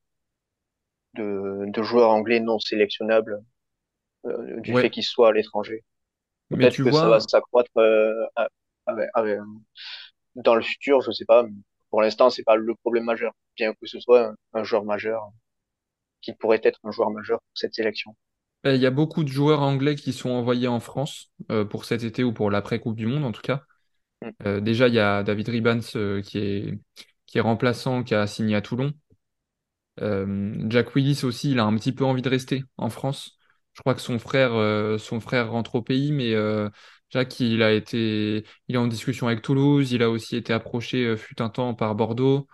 [1.16, 3.40] de, de joueurs anglais non sélectionnables
[4.26, 5.84] euh, du fait qu'il soit à l'étranger.
[6.52, 8.26] Peut-être que ça va s'accroître euh,
[10.36, 11.44] dans le futur, je sais pas.
[11.44, 11.52] mais
[11.90, 15.22] Pour l'instant, c'est pas le problème majeur, bien que ce soit un, un joueur majeur,
[16.22, 18.16] qui pourrait être un joueur majeur pour cette sélection.
[18.66, 21.86] euh, il y a beaucoup de joueurs anglais qui sont envoyés en France euh, pour
[21.86, 23.64] cet été ou pour l'après-Coupe du Monde en tout cas.
[24.46, 26.80] Euh, déjà, il y a David Ribans euh, qui est,
[27.26, 28.94] qui est remplaçant, qui a signé à Toulon.
[30.02, 33.38] Euh, Jack Willis aussi, il a un petit peu envie de rester en France.
[33.74, 34.52] Je crois que son frère,
[35.00, 36.34] son frère rentre au pays, mais
[37.10, 39.92] Jack, il a été, il est en discussion avec Toulouse.
[39.94, 42.48] Il a aussi été approché, fut un temps, par Bordeaux.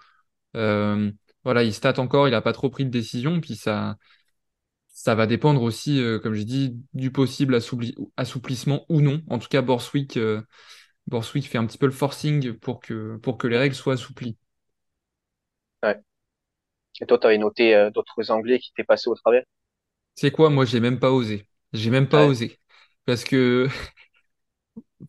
[1.44, 2.28] Voilà, il se tâte encore.
[2.28, 3.40] Il n'a pas trop pris de décision.
[3.42, 3.98] Puis ça,
[4.90, 9.22] ça va dépendre aussi, comme je dis, du possible assoupli- assouplissement ou non.
[9.30, 10.20] En tout cas, Borswick,
[11.08, 14.38] Borswick fait un petit peu le forcing pour que, pour que les règles soient assouplies.
[15.84, 16.00] Ouais.
[17.02, 19.44] Et toi, tu avais noté euh, d'autres Anglais qui t'étaient passés au travers?
[20.16, 21.48] C'est quoi, moi, j'ai même pas osé.
[21.74, 22.26] J'ai même pas Ouais.
[22.26, 22.60] osé.
[23.06, 23.68] Parce que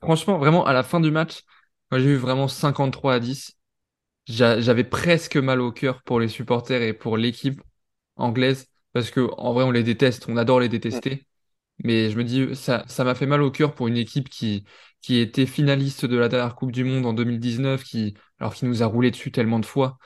[0.03, 1.43] Franchement, vraiment, à la fin du match,
[1.91, 3.57] moi j'ai eu vraiment 53 à 10.
[4.27, 7.63] J'a- J'avais presque mal au cœur pour les supporters et pour l'équipe
[8.17, 11.01] anglaise, parce que en vrai, on les déteste, on adore les Mm.
[11.01, 11.27] détester.
[11.85, 14.65] Mais je me dis, ça, ça m'a fait mal au cœur pour une équipe qui,
[15.03, 18.83] qui était finaliste de la dernière Coupe du Monde en 2019, qui, alors qui nous
[18.83, 19.99] a roulé dessus tellement de fois.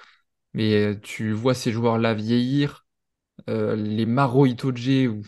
[0.55, 2.87] Mais euh, tu vois ces joueurs-là vieillir,
[3.51, 5.23] euh, les Maro Itoje ou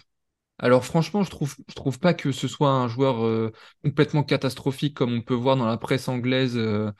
[0.59, 3.53] alors franchement, je trouve, je trouve pas que ce soit un joueur euh,
[3.85, 6.57] complètement catastrophique comme on peut voir dans la presse anglaise.
[6.57, 6.93] euh,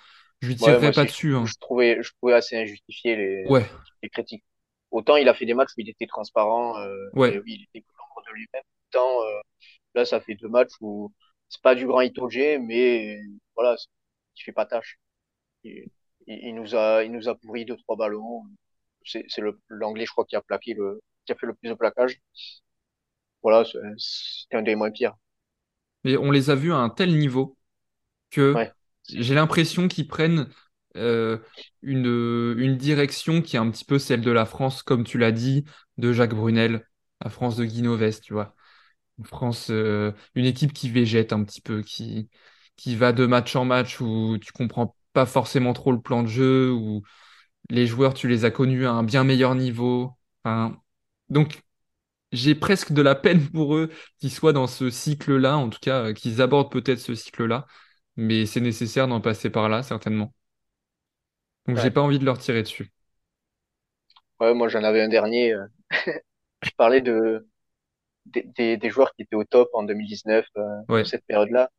[0.43, 1.35] je lui Ouais, moi tirerai pas dessus.
[1.37, 1.53] hein.
[1.53, 3.69] je trouvais, je trouvais assez injustifié les, Ouais,
[4.03, 4.45] les critiques.
[4.91, 6.77] Autant il a fait des matchs où il était transparent,
[7.25, 8.63] et oui, il était l'ombre de lui-même.
[8.93, 9.21] Autant
[9.95, 11.13] là, ça fait deux matchs où
[11.55, 13.19] c'est pas du grand Itoge, mais
[13.55, 13.77] voilà,
[14.37, 14.99] il fait pas tâche.
[15.65, 15.89] Il,
[16.29, 18.45] il, nous a, il nous a pourri deux trois ballons.
[19.05, 19.27] C'est,
[19.71, 22.21] l'anglais, je crois, qui a plaqué le, qui a fait le plus de plaquage.
[23.45, 23.65] Voilà,
[23.97, 25.15] c'était un des moins pires.
[26.05, 27.59] Mais on les a vus à un tel niveau
[28.31, 28.73] que Ouais.
[29.09, 30.49] j'ai l'impression qu'ils prennent
[30.97, 31.39] euh,
[31.83, 32.07] une,
[32.59, 35.65] une direction qui est un petit peu celle de la France, comme tu l'as dit,
[35.99, 36.87] de Jacques Brunel,
[37.23, 38.57] la France de Guinoves, tu vois.
[39.19, 42.29] Une France, euh, une équipe qui végète un petit peu, qui,
[42.77, 46.29] qui va de match en match où tu comprends pas forcément trop le plan de
[46.29, 47.03] jeu, où
[47.71, 50.13] les joueurs, tu les as connus à un bien meilleur niveau.
[50.45, 50.81] Enfin,
[51.31, 51.63] donc,
[52.33, 53.91] j'ai presque de la peine pour eux
[54.21, 57.67] qu'ils soient dans ce cycle-là, en tout cas, euh, qu'ils abordent peut-être ce cycle-là,
[58.17, 60.35] mais c'est nécessaire d'en passer par là, certainement.
[61.67, 61.91] Donc, j'ai Ouais.
[61.91, 62.91] pas envie de leur tirer dessus.
[64.41, 65.53] Ouais, moi, j'en avais un dernier.
[65.53, 65.67] euh,
[66.63, 67.49] Je parlais de,
[68.27, 71.71] des, des, des joueurs qui étaient au top en 2019, euh, Ouais, cette période-là.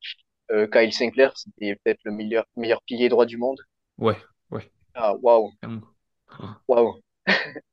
[0.52, 3.60] Euh, Kyle Sinclair, c'était peut-être le meilleur, meilleur pilier droit du monde.
[3.98, 4.18] ouais,
[4.52, 4.72] ouais.
[4.94, 5.52] Ah, waouh,
[6.68, 7.02] waouh.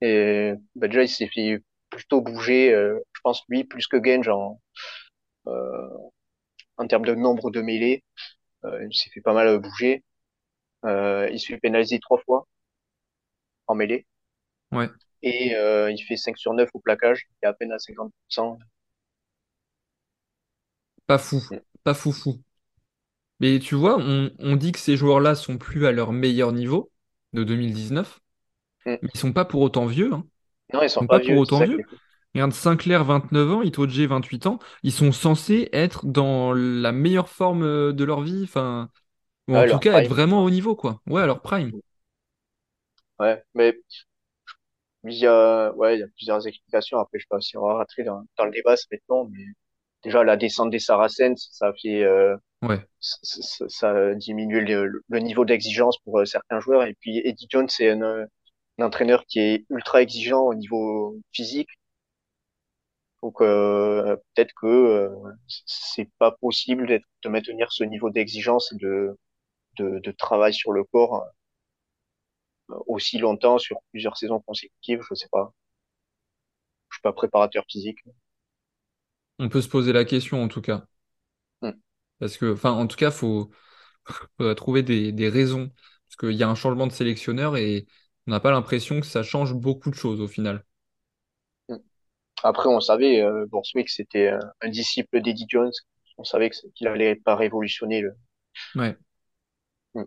[0.00, 4.28] Et bah, déjà, il s'est fait plutôt bouger, euh, je pense, lui, plus que Genge
[4.28, 4.60] en,
[5.48, 5.88] euh,
[6.78, 8.04] en termes de nombre de mêlées.
[8.64, 10.04] Euh, il s'est fait pas mal bouger.
[10.86, 12.46] Euh, il se fait pénaliser trois fois
[13.66, 14.06] en mêlée.
[14.72, 14.90] Ouais,
[15.24, 18.60] Et euh, il fait 5 sur 9 au plaquage, il est à peine à 50%.
[21.06, 21.42] pas fou,
[21.82, 22.42] pas fou fou.
[23.40, 26.92] Mais tu vois, on, on dit que ces joueurs-là sont plus à leur meilleur niveau
[27.32, 28.20] de 2019,
[28.86, 28.98] Mm.
[29.02, 30.26] mais ils sont pas pour autant vieux, hein.
[30.72, 31.84] Non, ils Ils sont sont pas pas pour vieux, autant vieux.
[32.34, 34.58] Regarde, Sinclair, 29 ans, Itoje, 28 ans.
[34.84, 38.90] Ils sont censés être dans la meilleure forme euh, de leur vie, enfin,
[39.48, 41.02] ou en tout cas être vraiment au niveau, quoi.
[41.08, 41.74] Ouais, à leur prime.
[43.18, 43.74] Ouais, mais
[45.12, 46.98] il y a, ouais, il y a plusieurs explications.
[46.98, 49.44] Après, je sais pas si on va rentrer dans, dans le débat, ça long, mais
[50.04, 55.20] déjà, la descente des Saracens, ça fait, euh, Ouais, ça, ça- ça diminue le, le
[55.20, 56.84] niveau d'exigence pour euh, certains joueurs.
[56.86, 61.70] Et puis, Eddie Jones, c'est un, un entraîneur qui est ultra exigeant au niveau physique.
[63.22, 65.08] Donc, euh, peut-être que euh,
[65.66, 66.86] c'est pas possible
[67.22, 69.16] de maintenir ce niveau d'exigence et de,
[69.78, 71.24] de, de travail sur le corps
[72.86, 75.02] aussi longtemps sur plusieurs saisons consécutives.
[75.08, 75.52] Je sais pas.
[76.88, 77.98] Je suis pas préparateur physique.
[79.38, 80.86] on peut se poser la question en tout cas.
[81.62, 81.74] Hmm.
[82.18, 83.50] Parce que, enfin, en tout cas, faut,
[84.38, 85.70] faudrait trouver des, des raisons.
[86.08, 87.86] Parce qu'il y a un changement de sélectionneur et
[88.26, 90.64] on n'a pas l'impression que ça change beaucoup de choses au final.
[91.68, 91.76] Hmm.
[92.44, 95.72] Après, on savait, euh, Borswick, c'était un, un disciple d'Eddie Jones.
[96.18, 98.16] On savait qu'il allait pas révolutionner le.
[98.74, 98.96] Ouais,
[99.94, 100.04] Hmm.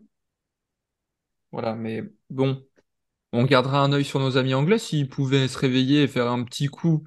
[1.52, 2.64] Voilà, mais bon,
[3.34, 4.80] on gardera un œil sur nos amis anglais.
[4.80, 7.04] S'ils pouvaient se réveiller et faire un petit coup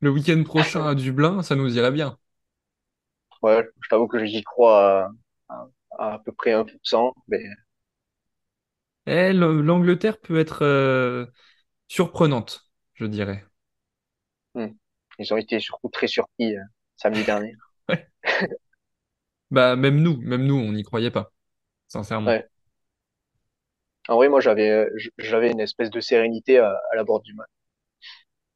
[0.00, 2.18] le week-end prochain à Dublin, ça nous irait bien.
[3.42, 5.10] Ouais, je t'avoue que j'y crois
[5.48, 5.66] à,
[5.98, 7.42] à, à peu près 1%, mais
[9.06, 11.26] Eh, le- l'Angleterre peut être euh,
[11.88, 13.44] surprenante, je dirais.
[14.54, 14.68] hmm.
[15.18, 16.62] Ils ont été surtout très surpris euh,
[16.96, 17.54] samedi dernier.
[17.88, 18.08] Ouais.
[19.50, 21.32] Bah, même nous, même nous, on n'y croyait pas,
[21.88, 22.34] sincèrement.
[22.34, 22.48] Ouais.
[24.08, 24.86] En vrai, moi, j'avais,
[25.18, 27.50] j'avais une espèce de sérénité à, à la bord du match,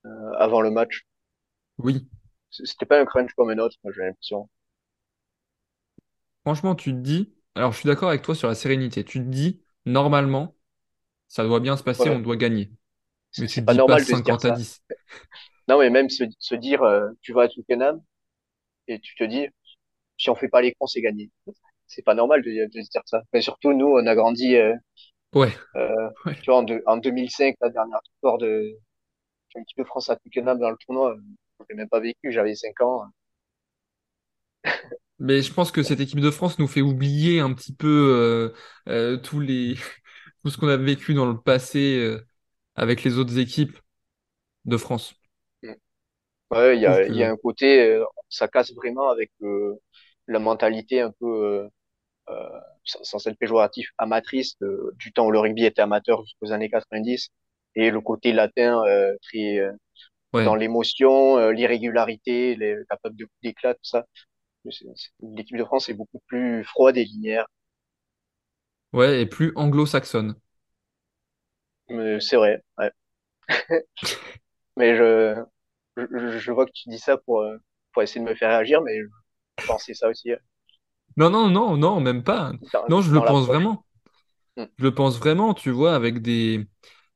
[0.06, 1.04] euh, avant le match.
[1.78, 2.06] Oui,
[2.50, 4.48] C'était pas un crunch comme un autre, moi, j'ai l'impression.
[6.44, 9.24] franchement, tu te dis, alors je suis d'accord avec toi sur la sérénité, tu te
[9.24, 10.56] dis, normalement,
[11.28, 12.72] ça doit bien se passer, on doit gagner.
[13.38, 14.60] Mais C'est pas normal de se dire 50 à ça.
[14.60, 14.82] 10.
[15.68, 18.02] Non, mais même se, se dire, euh, tu vas à Twickenham
[18.88, 19.48] et tu te dis,
[20.18, 21.30] si on fait pas les cons, c'est gagné.
[21.86, 23.22] C'est pas normal de, de se dire ça.
[23.32, 24.74] Mais surtout, nous, on a grandi, euh,
[25.36, 26.36] Ouais, euh, ouais.
[26.40, 30.16] tu vois, en, deux- en 2005, la dernière victoire de, de l'équipe de France à
[30.16, 31.22] Twickenham dans le tournoi, euh,
[31.60, 33.04] je l'ai même pas vécu, j'avais 5 ans.
[35.18, 38.52] Mais je pense que cette équipe de France nous fait oublier un petit peu
[38.88, 39.76] euh, euh, tous les...
[40.44, 42.26] tout ce qu'on a vécu dans le passé euh,
[42.76, 43.78] avec les autres équipes
[44.66, 45.14] de France.
[46.50, 47.30] Ouais, il y il y a que...
[47.30, 49.74] un côté, euh, ça casse vraiment avec euh,
[50.28, 51.68] la mentalité un peu, euh,
[52.30, 56.70] euh, sans, être péjoratif, amatrice de- du temps où le rugby était amateur jusqu'aux années
[56.70, 57.30] 90,
[57.76, 59.72] et le côté latin euh, très euh,
[60.40, 64.06] dans l'émotion, euh, l'irrégularité, les capable de coups d'éclat, tout ça.
[65.20, 67.46] L'équipe de France est beaucoup plus froide et linéaire.
[68.92, 70.34] ouais, et plus anglo-saxonne.
[71.88, 72.90] Mais C'est vrai, ouais.
[74.76, 75.44] Mais je,
[75.96, 77.58] je, je vois que tu dis ça pour, euh,
[77.92, 79.06] pour essayer de me faire réagir, mais je
[79.66, 80.38] pensais ça aussi euh,
[81.16, 82.52] Non, non, non, non, même pas.
[82.88, 83.84] Non, je le pense vraiment.
[84.56, 84.64] Hmm.
[84.78, 86.66] Je le pense vraiment, tu vois, avec des,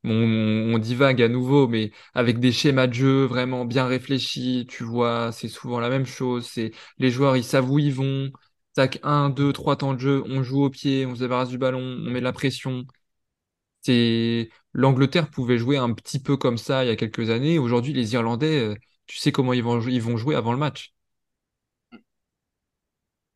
[0.04, 4.84] on, on divague à nouveau, mais avec des schémas de jeu vraiment bien réfléchis, tu
[4.84, 6.46] vois, c'est souvent la même chose.
[6.48, 8.30] C'est les joueurs, ils savent où ils vont.
[8.74, 11.58] Tac, un, deux, trois temps de jeu, on joue au pied, on se débarrasse du
[11.58, 12.84] ballon, on met de la pression.
[13.82, 17.58] C'est l'Angleterre pouvait jouer un petit peu comme ça il y a quelques années.
[17.58, 18.74] Aujourd'hui, les Irlandais, euh,
[19.06, 20.92] tu sais comment ils vont, ils vont jouer avant le match.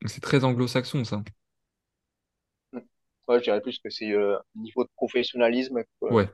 [0.07, 1.21] C'est très anglo-saxon, ça.
[3.27, 5.83] Ouais, je dirais plus que c'est euh, un niveau de professionnalisme.
[6.09, 6.29] Ouais.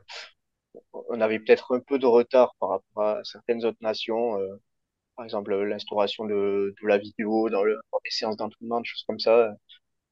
[0.92, 4.38] On avait peut-être un peu de retard par rapport à certaines autres nations.
[4.40, 4.56] euh,
[5.16, 9.04] par exemple, l'instauration de, de la vidéo dans, le, dans les séances d'entraînement, des choses
[9.08, 9.52] comme ça, euh,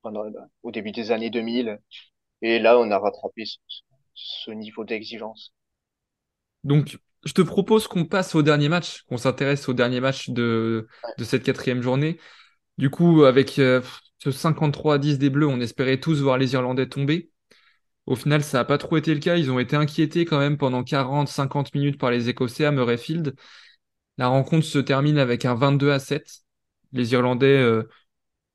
[0.02, 0.32] pendant, euh,
[0.64, 1.80] au début des années 2000.
[2.42, 3.58] Et là, on a rattrapé ce,
[4.14, 5.54] ce niveau d'exigence.
[6.64, 10.88] Donc, je te propose qu'on passe au dernier match, qu'on s'intéresse au dernier match de,
[11.18, 12.18] de cette quatrième journée.
[12.80, 13.82] Du coup, avec euh,
[14.20, 17.30] ce 53 à 10 des Bleus, on espérait tous voir les Irlandais tomber.
[18.06, 19.36] Au final, ça n'a pas trop été le cas.
[19.36, 23.36] Ils ont été inquiétés quand même pendant 40-50 minutes par les Écossais à Murrayfield.
[24.16, 26.40] La rencontre se termine avec un 22 à 7.
[26.92, 27.86] Les Irlandais, euh,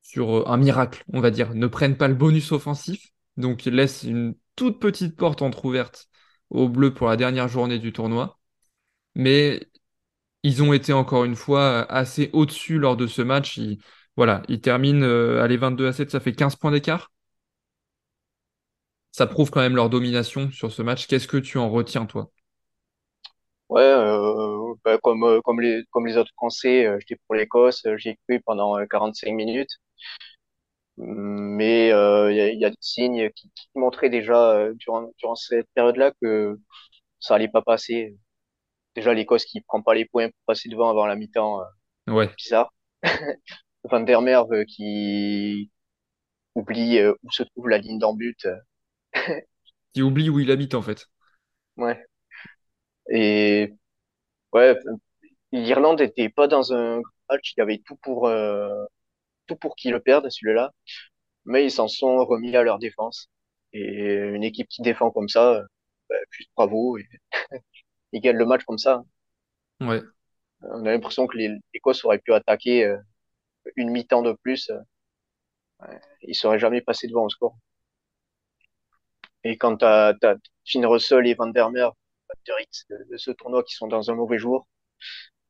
[0.02, 3.12] sur euh, un miracle, on va dire, ne prennent pas le bonus offensif.
[3.38, 6.10] Donc, ils laissent une toute petite porte entrouverte
[6.50, 8.40] aux Bleus pour la dernière journée du tournoi.
[9.14, 9.70] Mais
[10.44, 13.60] ils ont été encore une fois assez au-dessus lors de ce match.
[14.18, 17.12] Voilà, ils terminent, euh, allez, 22 à 7, ça fait 15 points d'écart.
[19.12, 21.08] Ça prouve quand même leur domination sur ce match.
[21.08, 22.32] Qu'est-ce que tu en retiens, toi?
[23.70, 27.84] Ouais, euh, bah, comme, euh, comme les, comme les autres Français, euh, j'étais pour l'Écosse,
[27.86, 29.72] euh, j'y ai cru pendant euh, 45 minutes.
[30.98, 35.10] Mais euh, il y, a, il y a des signes qui, qui montraient déjà durant,
[35.18, 36.58] durant cette période-là que
[37.20, 38.18] ça allait pas passer.
[38.96, 41.62] Déjà, l'Écosse qui prend pas les points pour passer devant avant la mi-temps,
[42.08, 42.74] Ouais, bizarre.
[43.90, 45.72] Van der Merwe qui
[46.56, 48.46] oublie euh, où se trouve la ligne d'en but.
[48.46, 48.58] euh,
[49.94, 51.10] qui oublie où il habite, en fait.
[51.78, 52.06] Ouais.
[53.12, 53.74] Et
[54.54, 54.78] ouais,
[55.52, 58.86] l'Irlande était pas dans un match, il y avait tout pour euh,
[59.48, 60.72] tout pour qu'ils le perdent celui-là,
[61.46, 63.30] mais ils s'en sont remis à leur défense.
[63.74, 65.64] Et une équipe qui défend comme ça, euh,
[66.10, 67.08] bah, juste bravo, et
[68.14, 69.04] ils gagnent le match comme ça.
[69.80, 70.02] Ouais.
[70.62, 72.98] On a l'impression que les- l'Écosse aurait pu attaquer euh,
[73.76, 74.80] une mi-temps de plus, euh,
[76.22, 77.56] ils seraient jamais passés devant au score.
[79.44, 80.36] Et quand t'as t'as
[80.66, 81.72] Finn Russell et Van der
[82.62, 84.68] X de, ce tournoi qui sont dans un mauvais jour,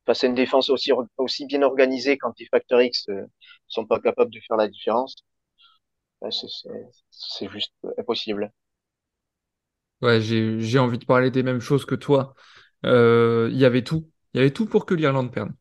[0.05, 3.25] face à une défense aussi bien organisée quand les Factor X euh,
[3.67, 5.15] sont pas capables de faire la différence,
[6.21, 6.29] bah,
[7.11, 8.51] c'est juste impossible.
[10.01, 12.33] Ouais, j'ai, j'ai envie de parler des mêmes choses que toi.
[12.85, 14.09] Euh, Il y avait tout.
[14.33, 15.51] Il y avait tout pour que l'Irlande perde.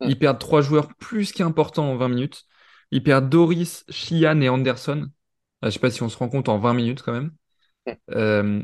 [0.00, 0.08] Hmm.
[0.08, 2.44] Ils perdent trois joueurs plus qu'importants en 20 minutes.
[2.90, 5.08] Ils perdent Doris, Sheehan et Anderson.
[5.62, 7.32] Ah, je sais pas si on se rend compte en 20 minutes quand même.
[7.86, 7.92] Hmm.
[8.12, 8.62] Euh,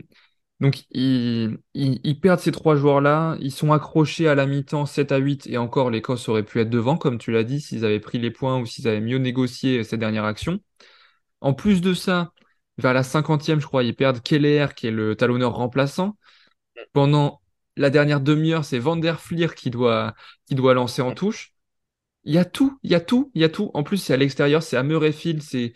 [0.61, 3.37] donc, ils, ils, ils perdent ces trois joueurs-là.
[3.41, 5.47] Ils sont accrochés à la mi-temps 7 à 8.
[5.49, 8.31] Et encore, l'Écosse aurait pu être devant, comme tu l'as dit, s'ils avaient pris les
[8.31, 10.61] points ou s'ils avaient mieux négocié cette dernière action.
[11.43, 12.33] En plus de ça,
[12.79, 16.17] vers la cinquantième, je crois, ils perdent Keller, qui est le talonneur remplaçant.
[16.93, 17.41] Pendant
[17.77, 20.15] la dernière demi-heure, c'est Van der Flier qui doit,
[20.47, 21.53] qui doit lancer en touche.
[22.25, 23.71] Il y a tout, il y a tout, il y a tout.
[23.75, 25.75] En plus, c'est à l'extérieur, c'est à Murrayfield, c'est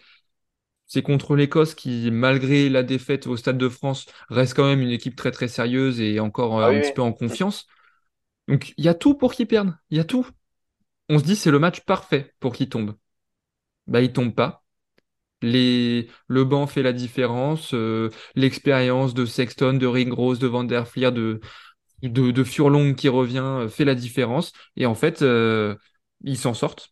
[0.86, 4.90] c'est contre l'Écosse qui, malgré la défaite au Stade de France, reste quand même une
[4.90, 7.68] équipe très très sérieuse et encore euh, Ah un oui, petit peu en confiance.
[8.48, 10.26] Donc il y a tout pour qu'ils perdent, il y a tout.
[11.08, 12.96] On se dit c'est le match parfait pour qu'ils tombent.
[13.86, 14.64] Bah ils tombent pas.
[15.42, 16.08] Les...
[16.28, 21.12] Le banc fait la différence, euh, l'expérience de Sexton, de Ringrose, de Van der Flier,
[21.12, 21.40] de,
[22.02, 24.52] de, de Furlong qui revient euh, fait la différence.
[24.76, 25.76] Et en fait, euh,
[26.22, 26.90] ils s'en sortent.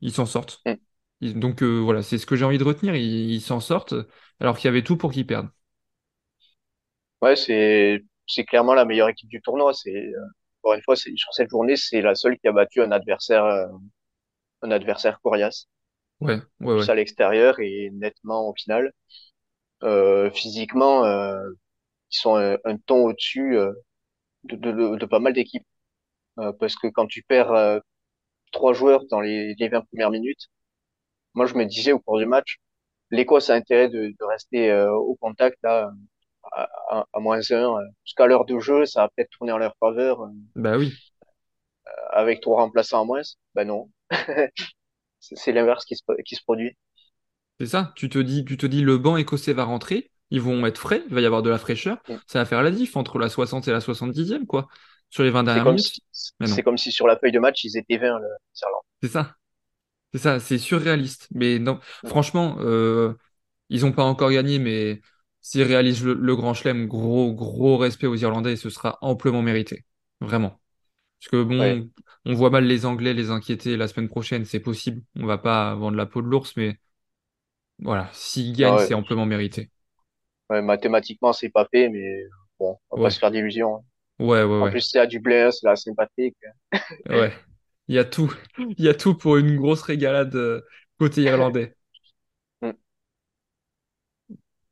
[0.00, 0.64] Ils s'en sortent.
[0.66, 0.76] Mm.
[1.20, 2.94] Ils- Donc euh, voilà, c'est ce que j'ai envie de retenir.
[2.96, 3.94] Ils s'en sortent
[4.40, 5.50] alors qu'il y avait tout pour qu'ils perdent.
[7.22, 9.72] Ouais, c'est c'est clairement la meilleure équipe du tournoi.
[9.74, 10.20] C'est euh,
[10.62, 13.44] encore une fois, sur cette journée, c'est la seule qui a battu un adversaire
[14.60, 15.66] un adversaire coriace.
[16.20, 16.86] Ouais, ouais, ouais.
[16.86, 18.92] plus à l'extérieur et nettement au final.
[20.34, 23.56] Physiquement, ils sont un, un ton au-dessus
[24.48, 25.66] de, de, de, pas mal d'équipes.
[26.40, 27.80] Euh, parce que quand tu perds euh,
[28.52, 30.48] trois joueurs dans les, les 20 premières minutes,
[31.34, 32.58] moi je me disais au cours du match,
[33.10, 35.90] l'Écosse a intérêt de, de rester euh, au contact là,
[36.52, 37.76] à, à, à moins un.
[37.78, 40.92] euh, Jusqu'à l'heure de jeu, ça va peut-être tourner en leur faveur euh, Bah oui,
[42.10, 43.22] avec trois remplaçants en moins.
[43.54, 43.90] Ben non,
[45.20, 46.76] c'est c'est l'inverse qui se, qui se produit.
[47.60, 47.92] c'est ça.
[47.96, 51.02] Tu te dis, tu te dis le banc écossais va rentrer, ils vont être frais,
[51.08, 51.98] il va y avoir de la fraîcheur.
[52.08, 52.20] Mm.
[52.26, 54.68] Ça va faire la diff entre la 60 et la 70e, quoi,
[55.10, 55.92] sur les 20 C'est dernières minutes.
[55.92, 56.02] si,
[56.44, 58.28] c'est comme si sur la feuille de match, ils étaient 20, le
[59.02, 59.36] c'est ça.
[60.12, 61.28] C'est ça, c'est surréaliste.
[61.32, 63.14] Mais non, franchement, euh,
[63.70, 65.02] ils n'ont pas encore gagné, mais
[65.42, 69.42] s'il réalise le, le Grand Chelem, gros, gros respect aux Irlandais et ce sera amplement
[69.42, 69.86] mérité.
[70.20, 70.60] Vraiment.
[71.20, 71.76] Parce que Ouais.
[71.76, 71.90] bon,
[72.26, 75.02] on voit mal les Anglais les inquiéter la semaine prochaine, c'est possible.
[75.16, 76.78] On va pas vendre la peau de l'ours, mais
[77.78, 78.78] voilà, s'ils gagnent, ouais.
[78.78, 79.70] c'est amplement mérité.
[80.50, 82.24] Ouais, mathématiquement, c'est pas fait, mais
[82.58, 83.76] bon, on va pas se faire d'illusions.
[83.76, 83.84] hein.
[84.18, 86.36] ouais, ouais, En ouais, plus, c'est à Dublin, c'est la Saint-Patrick.
[87.08, 87.32] ouais.
[87.88, 90.62] Il y a tout, il y a tout pour une grosse régalade euh,
[90.98, 91.76] côté irlandais.
[92.62, 92.76] Mm.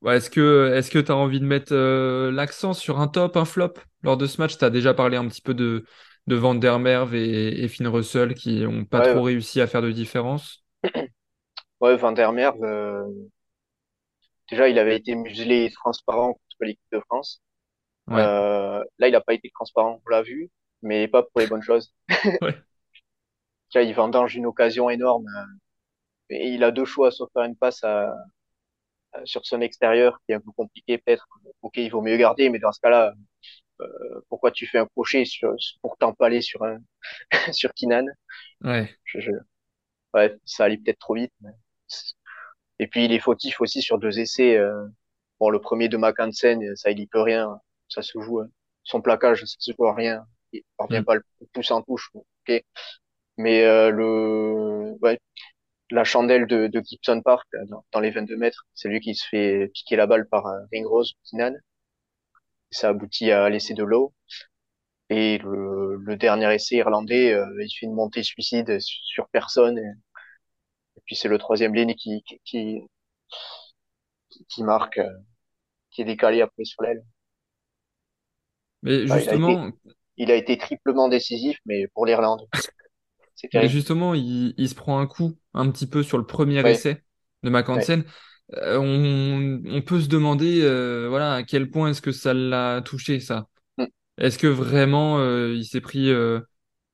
[0.01, 3.37] Ouais, est-ce que est-ce que tu as envie de mettre euh, l'accent sur un top,
[3.37, 3.73] un flop?
[4.03, 4.57] Lors de ce match?
[4.57, 5.85] Tu as déjà parlé un petit peu de,
[6.27, 9.67] de Van der Merwe et, et Finn Russell qui ont pas trop Ouais, réussi à
[9.67, 10.63] faire de différence.
[11.81, 13.29] ouais, Van der Merwe, euh,
[14.49, 17.41] déjà, il avait été muselé et transparent contre l'équipe de France.
[18.07, 20.51] Ouais, Euh, là, il a pas été transparent, on l'a vu,
[20.83, 21.93] mais pas pour les bonnes choses.
[22.41, 22.65] ouais,
[23.69, 25.27] Tiens, il vendange une occasion énorme.
[25.27, 25.45] euh,
[26.35, 28.15] Et il a deux choix, soit faire une passe à,
[29.13, 31.27] à- sur son extérieur, qui est un peu compliqué peut-être.
[31.61, 33.13] Ok, il vaut mieux garder, mais dans ce cas-là,
[33.81, 36.79] euh, pourquoi tu fais un crochet sur, pour t'empaler sur un,
[37.53, 38.05] sur Kinan?
[38.63, 38.99] ouais.
[39.05, 39.31] Je, je-
[40.15, 41.33] ouais, ça allait peut-être trop vite.
[41.41, 41.51] mais-
[42.79, 44.57] Et puis il est fautif aussi sur deux essais.
[44.57, 44.87] euh,
[45.39, 47.59] Bon, le premier de Mackensen, ça il y peut rien,
[47.89, 48.39] ça se joue.
[48.41, 48.47] hein.
[48.83, 50.25] Son plaquage, ça se joue à rien.
[50.53, 51.05] Il parvient Mm.
[51.05, 51.23] pas à le
[51.53, 52.09] pousser en touche.
[52.15, 52.63] Ok.
[53.37, 55.19] Mais euh, le, ouais,
[55.91, 59.15] la chandelle de, de Gibson Park euh, dans, dans les 22 mètres, c'est lui qui
[59.15, 61.53] se fait piquer la balle par euh, Ringrose Kinan.
[62.69, 64.13] Ça aboutit à l'essai de l'eau.
[65.09, 69.79] Et le, le dernier essai irlandais, euh, il fait une montée suicide sur personne.
[71.05, 72.81] Puis c'est le troisième ligne qui, qui, qui,
[74.49, 75.09] qui marque, euh,
[75.91, 77.05] qui est décalé après sur l'aile.
[78.83, 79.71] Mais Enfin, il a été, justement,
[80.17, 82.47] il a été triplement décisif, mais pour l'Irlande,
[83.35, 86.63] c'est mais justement, il, il se prend un coup un petit peu sur le premier
[86.63, 87.03] Ouais, essai
[87.43, 87.49] de ouais.
[87.49, 88.03] Mackensen.
[88.53, 92.81] Euh, on, on peut se demander, euh, voilà, à quel point est-ce que ça l'a
[92.83, 93.47] touché, ça?
[93.77, 93.85] Mm.
[94.17, 96.09] Est-ce que vraiment euh, il s'est pris,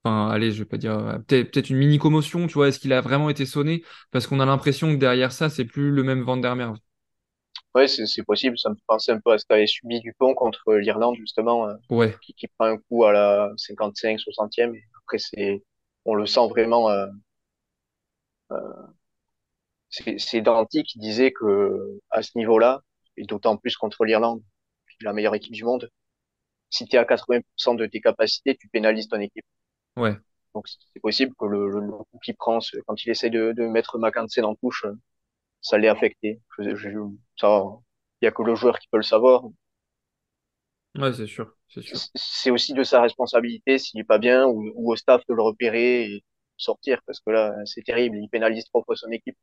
[0.04, 2.68] enfin, allez, je vais pas dire, euh, peut-être peut-être une mini commotion, tu vois?
[2.70, 3.84] Est-ce qu'il a vraiment été sonné?
[4.12, 6.78] Parce qu'on a l'impression que derrière ça, c'est plus le même Van der Merwe.
[7.76, 8.58] Ouais, c'est possible.
[8.60, 11.76] Ça me fait penser un peu à ce qu'avait subi Dupont contre l'Irlande, justement, euh,
[11.90, 14.76] Ouais, qui, qui prend un coup à la 55, 60e.
[14.76, 15.64] Et après, c'est,
[16.06, 16.90] on le sent vraiment.
[16.90, 17.08] Euh,
[19.90, 22.82] c'est c'est Danty qui disait que à ce niveau-là,
[23.18, 24.42] et d'autant plus contre l'Irlande,
[24.90, 25.90] qui est la meilleure équipe du monde,
[26.72, 29.46] si tu es à 80% de tes capacités, tu pénalises ton équipe.
[29.96, 30.20] Ouais,
[30.56, 33.64] Donc c'est possible que le, le, le coup qu'il prend, quand il essaie de, de
[33.68, 34.94] mettre Mackensen en touche, euh,
[35.62, 36.42] ça l'ait affecté.
[36.60, 36.90] Je, je,
[37.38, 37.64] ça,
[38.22, 39.44] il y a que le joueur qui peut le savoir.
[40.98, 42.02] ouais, c'est sûr, c'est sûr.
[42.16, 45.42] c'est aussi de sa responsabilité s'il est pas bien ou, ou au staff de le
[45.42, 46.24] repérer et
[46.58, 49.38] sortir parce que là c'est terrible il pénalise trop fois son équipe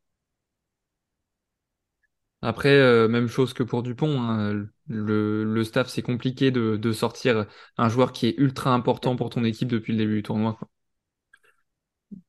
[2.43, 6.93] Après, euh, même chose que pour Dupont, hein, le, le staff, c'est compliqué de, de
[6.93, 10.59] sortir un joueur qui est ultra important pour ton équipe depuis le début du tournoi.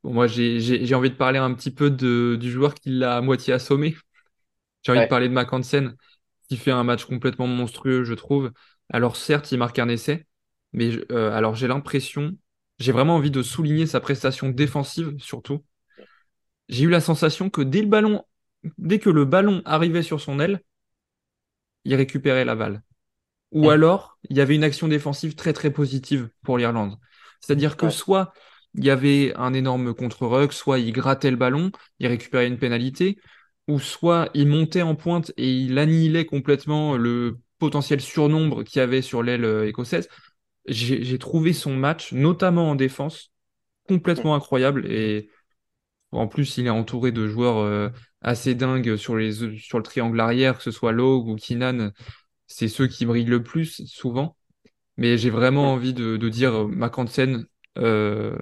[0.04, 3.22] Bon, moi, j'ai, envie de parler un petit peu de, du joueur qui l'a à
[3.22, 3.96] moitié assommé.
[4.84, 5.96] J'ai envie de parler de Mackensen,
[6.50, 8.52] qui fait un match complètement monstrueux, je trouve.
[8.92, 10.28] Alors, certes, il marque un essai,
[10.74, 12.34] mais je- euh, alors j'ai l'impression,
[12.80, 15.64] j'ai vraiment envie de souligner sa prestation défensive, surtout.
[16.70, 18.24] J'ai eu la sensation que dès le ballon,
[18.78, 20.62] dès que le ballon arrivait sur son aile,
[21.86, 22.82] il récupérait la balle.
[23.52, 26.98] Ou alors, il y avait une action défensive très très positive pour l'Irlande.
[27.42, 28.34] C'est-à-dire que ouais soit
[28.76, 33.18] il y avait un énorme contre-ruck, soit il grattait le ballon, il récupérait une pénalité,
[33.68, 38.82] ou soit il montait en pointe et il annihilait complètement le potentiel surnombre qu'il y
[38.82, 40.08] avait sur l'aile euh, écossaise.
[40.68, 43.32] J'ai trouvé son match, notamment en défense,
[43.88, 44.86] complètement incroyable.
[44.92, 45.32] Et
[46.12, 47.90] en plus, il est entouré de joueurs euh,
[48.22, 51.92] assez dingues sur les, sur le triangle arrière, que ce soit Lowe ou Keenan.
[52.48, 54.38] C'est ceux qui brillent le plus souvent.
[54.98, 57.46] Mais j'ai vraiment envie de, de dire euh, Mackensen,
[57.80, 58.38] euh,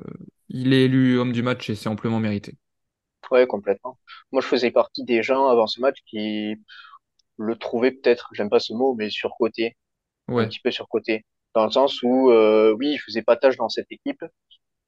[0.49, 2.57] il est élu homme du match et c'est amplement mérité.
[3.31, 3.99] ouais complètement
[4.31, 6.55] moi je faisais partie des gens avant ce match qui
[7.37, 9.77] le trouvaient peut-être j'aime pas ce mot mais surcoté
[10.37, 11.25] un petit peu surcoté
[11.55, 14.23] dans le sens où euh, oui il faisait pas tâche dans cette équipe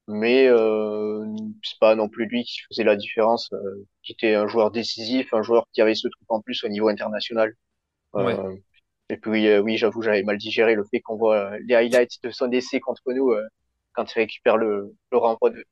[0.09, 1.25] mais euh,
[1.63, 5.33] c'est pas non plus lui qui faisait la différence euh, qui était un joueur décisif
[5.33, 7.53] un joueur qui avait ce truc en plus au niveau international
[8.13, 8.55] ouais, euh,
[9.09, 12.21] Et puis, euh, oui, j'avoue, j'avais mal digéré le fait qu'on voit euh, les highlights
[12.23, 13.47] de son essai contre nous euh,
[13.93, 15.65] quand il récupère le, le renvoi de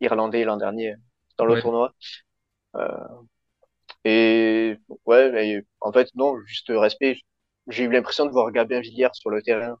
[0.00, 0.94] Irlandais l'an dernier
[1.38, 1.62] dans le ouais.
[1.62, 1.94] tournoi.
[2.76, 2.88] Euh,
[4.04, 4.76] et
[5.06, 7.18] ouais, mais en fait, non, juste respect.
[7.68, 9.78] J'ai eu l'impression de voir Gabin Villiers sur le terrain.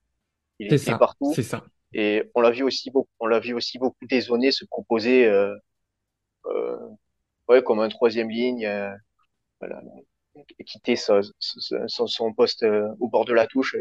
[0.58, 1.64] Il était ça, partout c'est ça.
[1.94, 5.54] Et on l'a vu aussi beaucoup, on l'a vu aussi beaucoup dézonner, se proposer, euh,
[6.46, 6.76] euh,
[7.48, 8.66] ouais, comme un troisième ligne.
[8.66, 8.90] euh,
[9.60, 9.82] voilà.
[10.66, 12.64] quitté son, son, poste
[13.00, 13.76] au bord de la touche.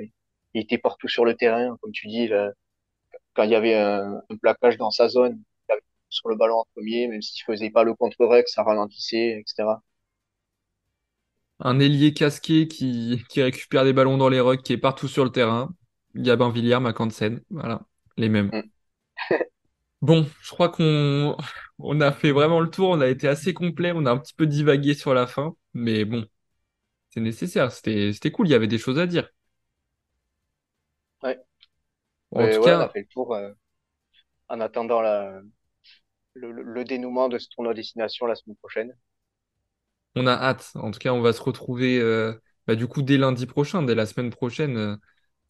[0.54, 2.30] Il était partout sur le terrain, comme tu dis.
[3.34, 5.42] quand il y avait un, un plaquage dans sa zone,
[6.10, 9.66] sur le ballon en premier, même s'il faisait pas le contre-rec, ça ralentissait, etc
[11.62, 15.24] un ailier casqué qui, qui récupère des ballons dans les rucks, qui est partout sur
[15.24, 15.74] le terrain.
[16.16, 17.82] Gabin Villiers, Macansen, voilà,
[18.18, 18.52] les mêmes.
[18.52, 18.62] Mm.
[20.02, 21.38] bon, je crois qu'on
[21.80, 24.34] on a fait vraiment le tour, on a été assez complet, on a un petit
[24.34, 26.26] peu divagué sur la fin, mais bon,
[27.10, 29.30] c'est nécessaire, c'était, c'était cool, il y avait des choses à dire.
[31.24, 31.40] Ouais.
[32.32, 33.52] En tout cas, on a fait le tour euh,
[34.48, 35.42] en attendant la,
[36.34, 38.96] le, le, dénouement de ce tournoi destination la semaine prochaine.
[40.16, 40.72] On a hâte.
[40.76, 42.34] En tout cas, on va se retrouver euh,
[42.68, 44.96] bah, du coup dès lundi prochain, dès la semaine prochaine, euh,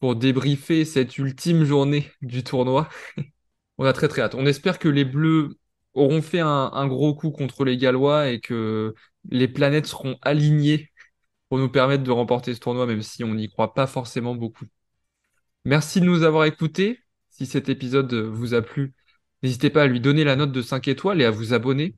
[0.02, 2.88] pour débriefer cette ultime journée du tournoi.
[3.78, 4.34] on a très très hâte.
[4.34, 5.56] On espère que les Bleus
[5.94, 8.96] auront fait un, gros coup contre les Gallois et que
[9.30, 10.90] les planètes seront alignées
[11.48, 14.64] pour nous permettre de remporter ce tournoi, même si on n'y croit pas forcément beaucoup.
[15.64, 16.98] Merci de nous avoir écoutés.
[17.30, 18.94] Si cet épisode vous a plu,
[19.44, 21.94] n'hésitez pas à lui donner la note de 5 étoiles et à vous abonner.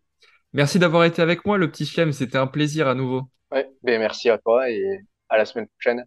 [0.52, 2.12] Merci d'avoir été avec moi, le petit Chlem.
[2.12, 3.22] C'était un plaisir à nouveau.
[3.50, 5.00] Ben merci à toi et
[5.30, 6.04] à la semaine prochaine.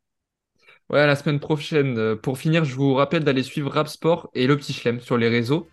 [0.90, 1.98] Ouais, à la semaine prochaine.
[1.98, 5.18] Euh, pour finir, je vous rappelle d'aller suivre Rap Sport et le petit Chlem sur
[5.18, 5.68] les réseaux.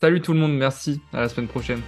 [0.00, 1.00] Salut tout le monde, merci.
[1.12, 1.82] À la semaine prochaine.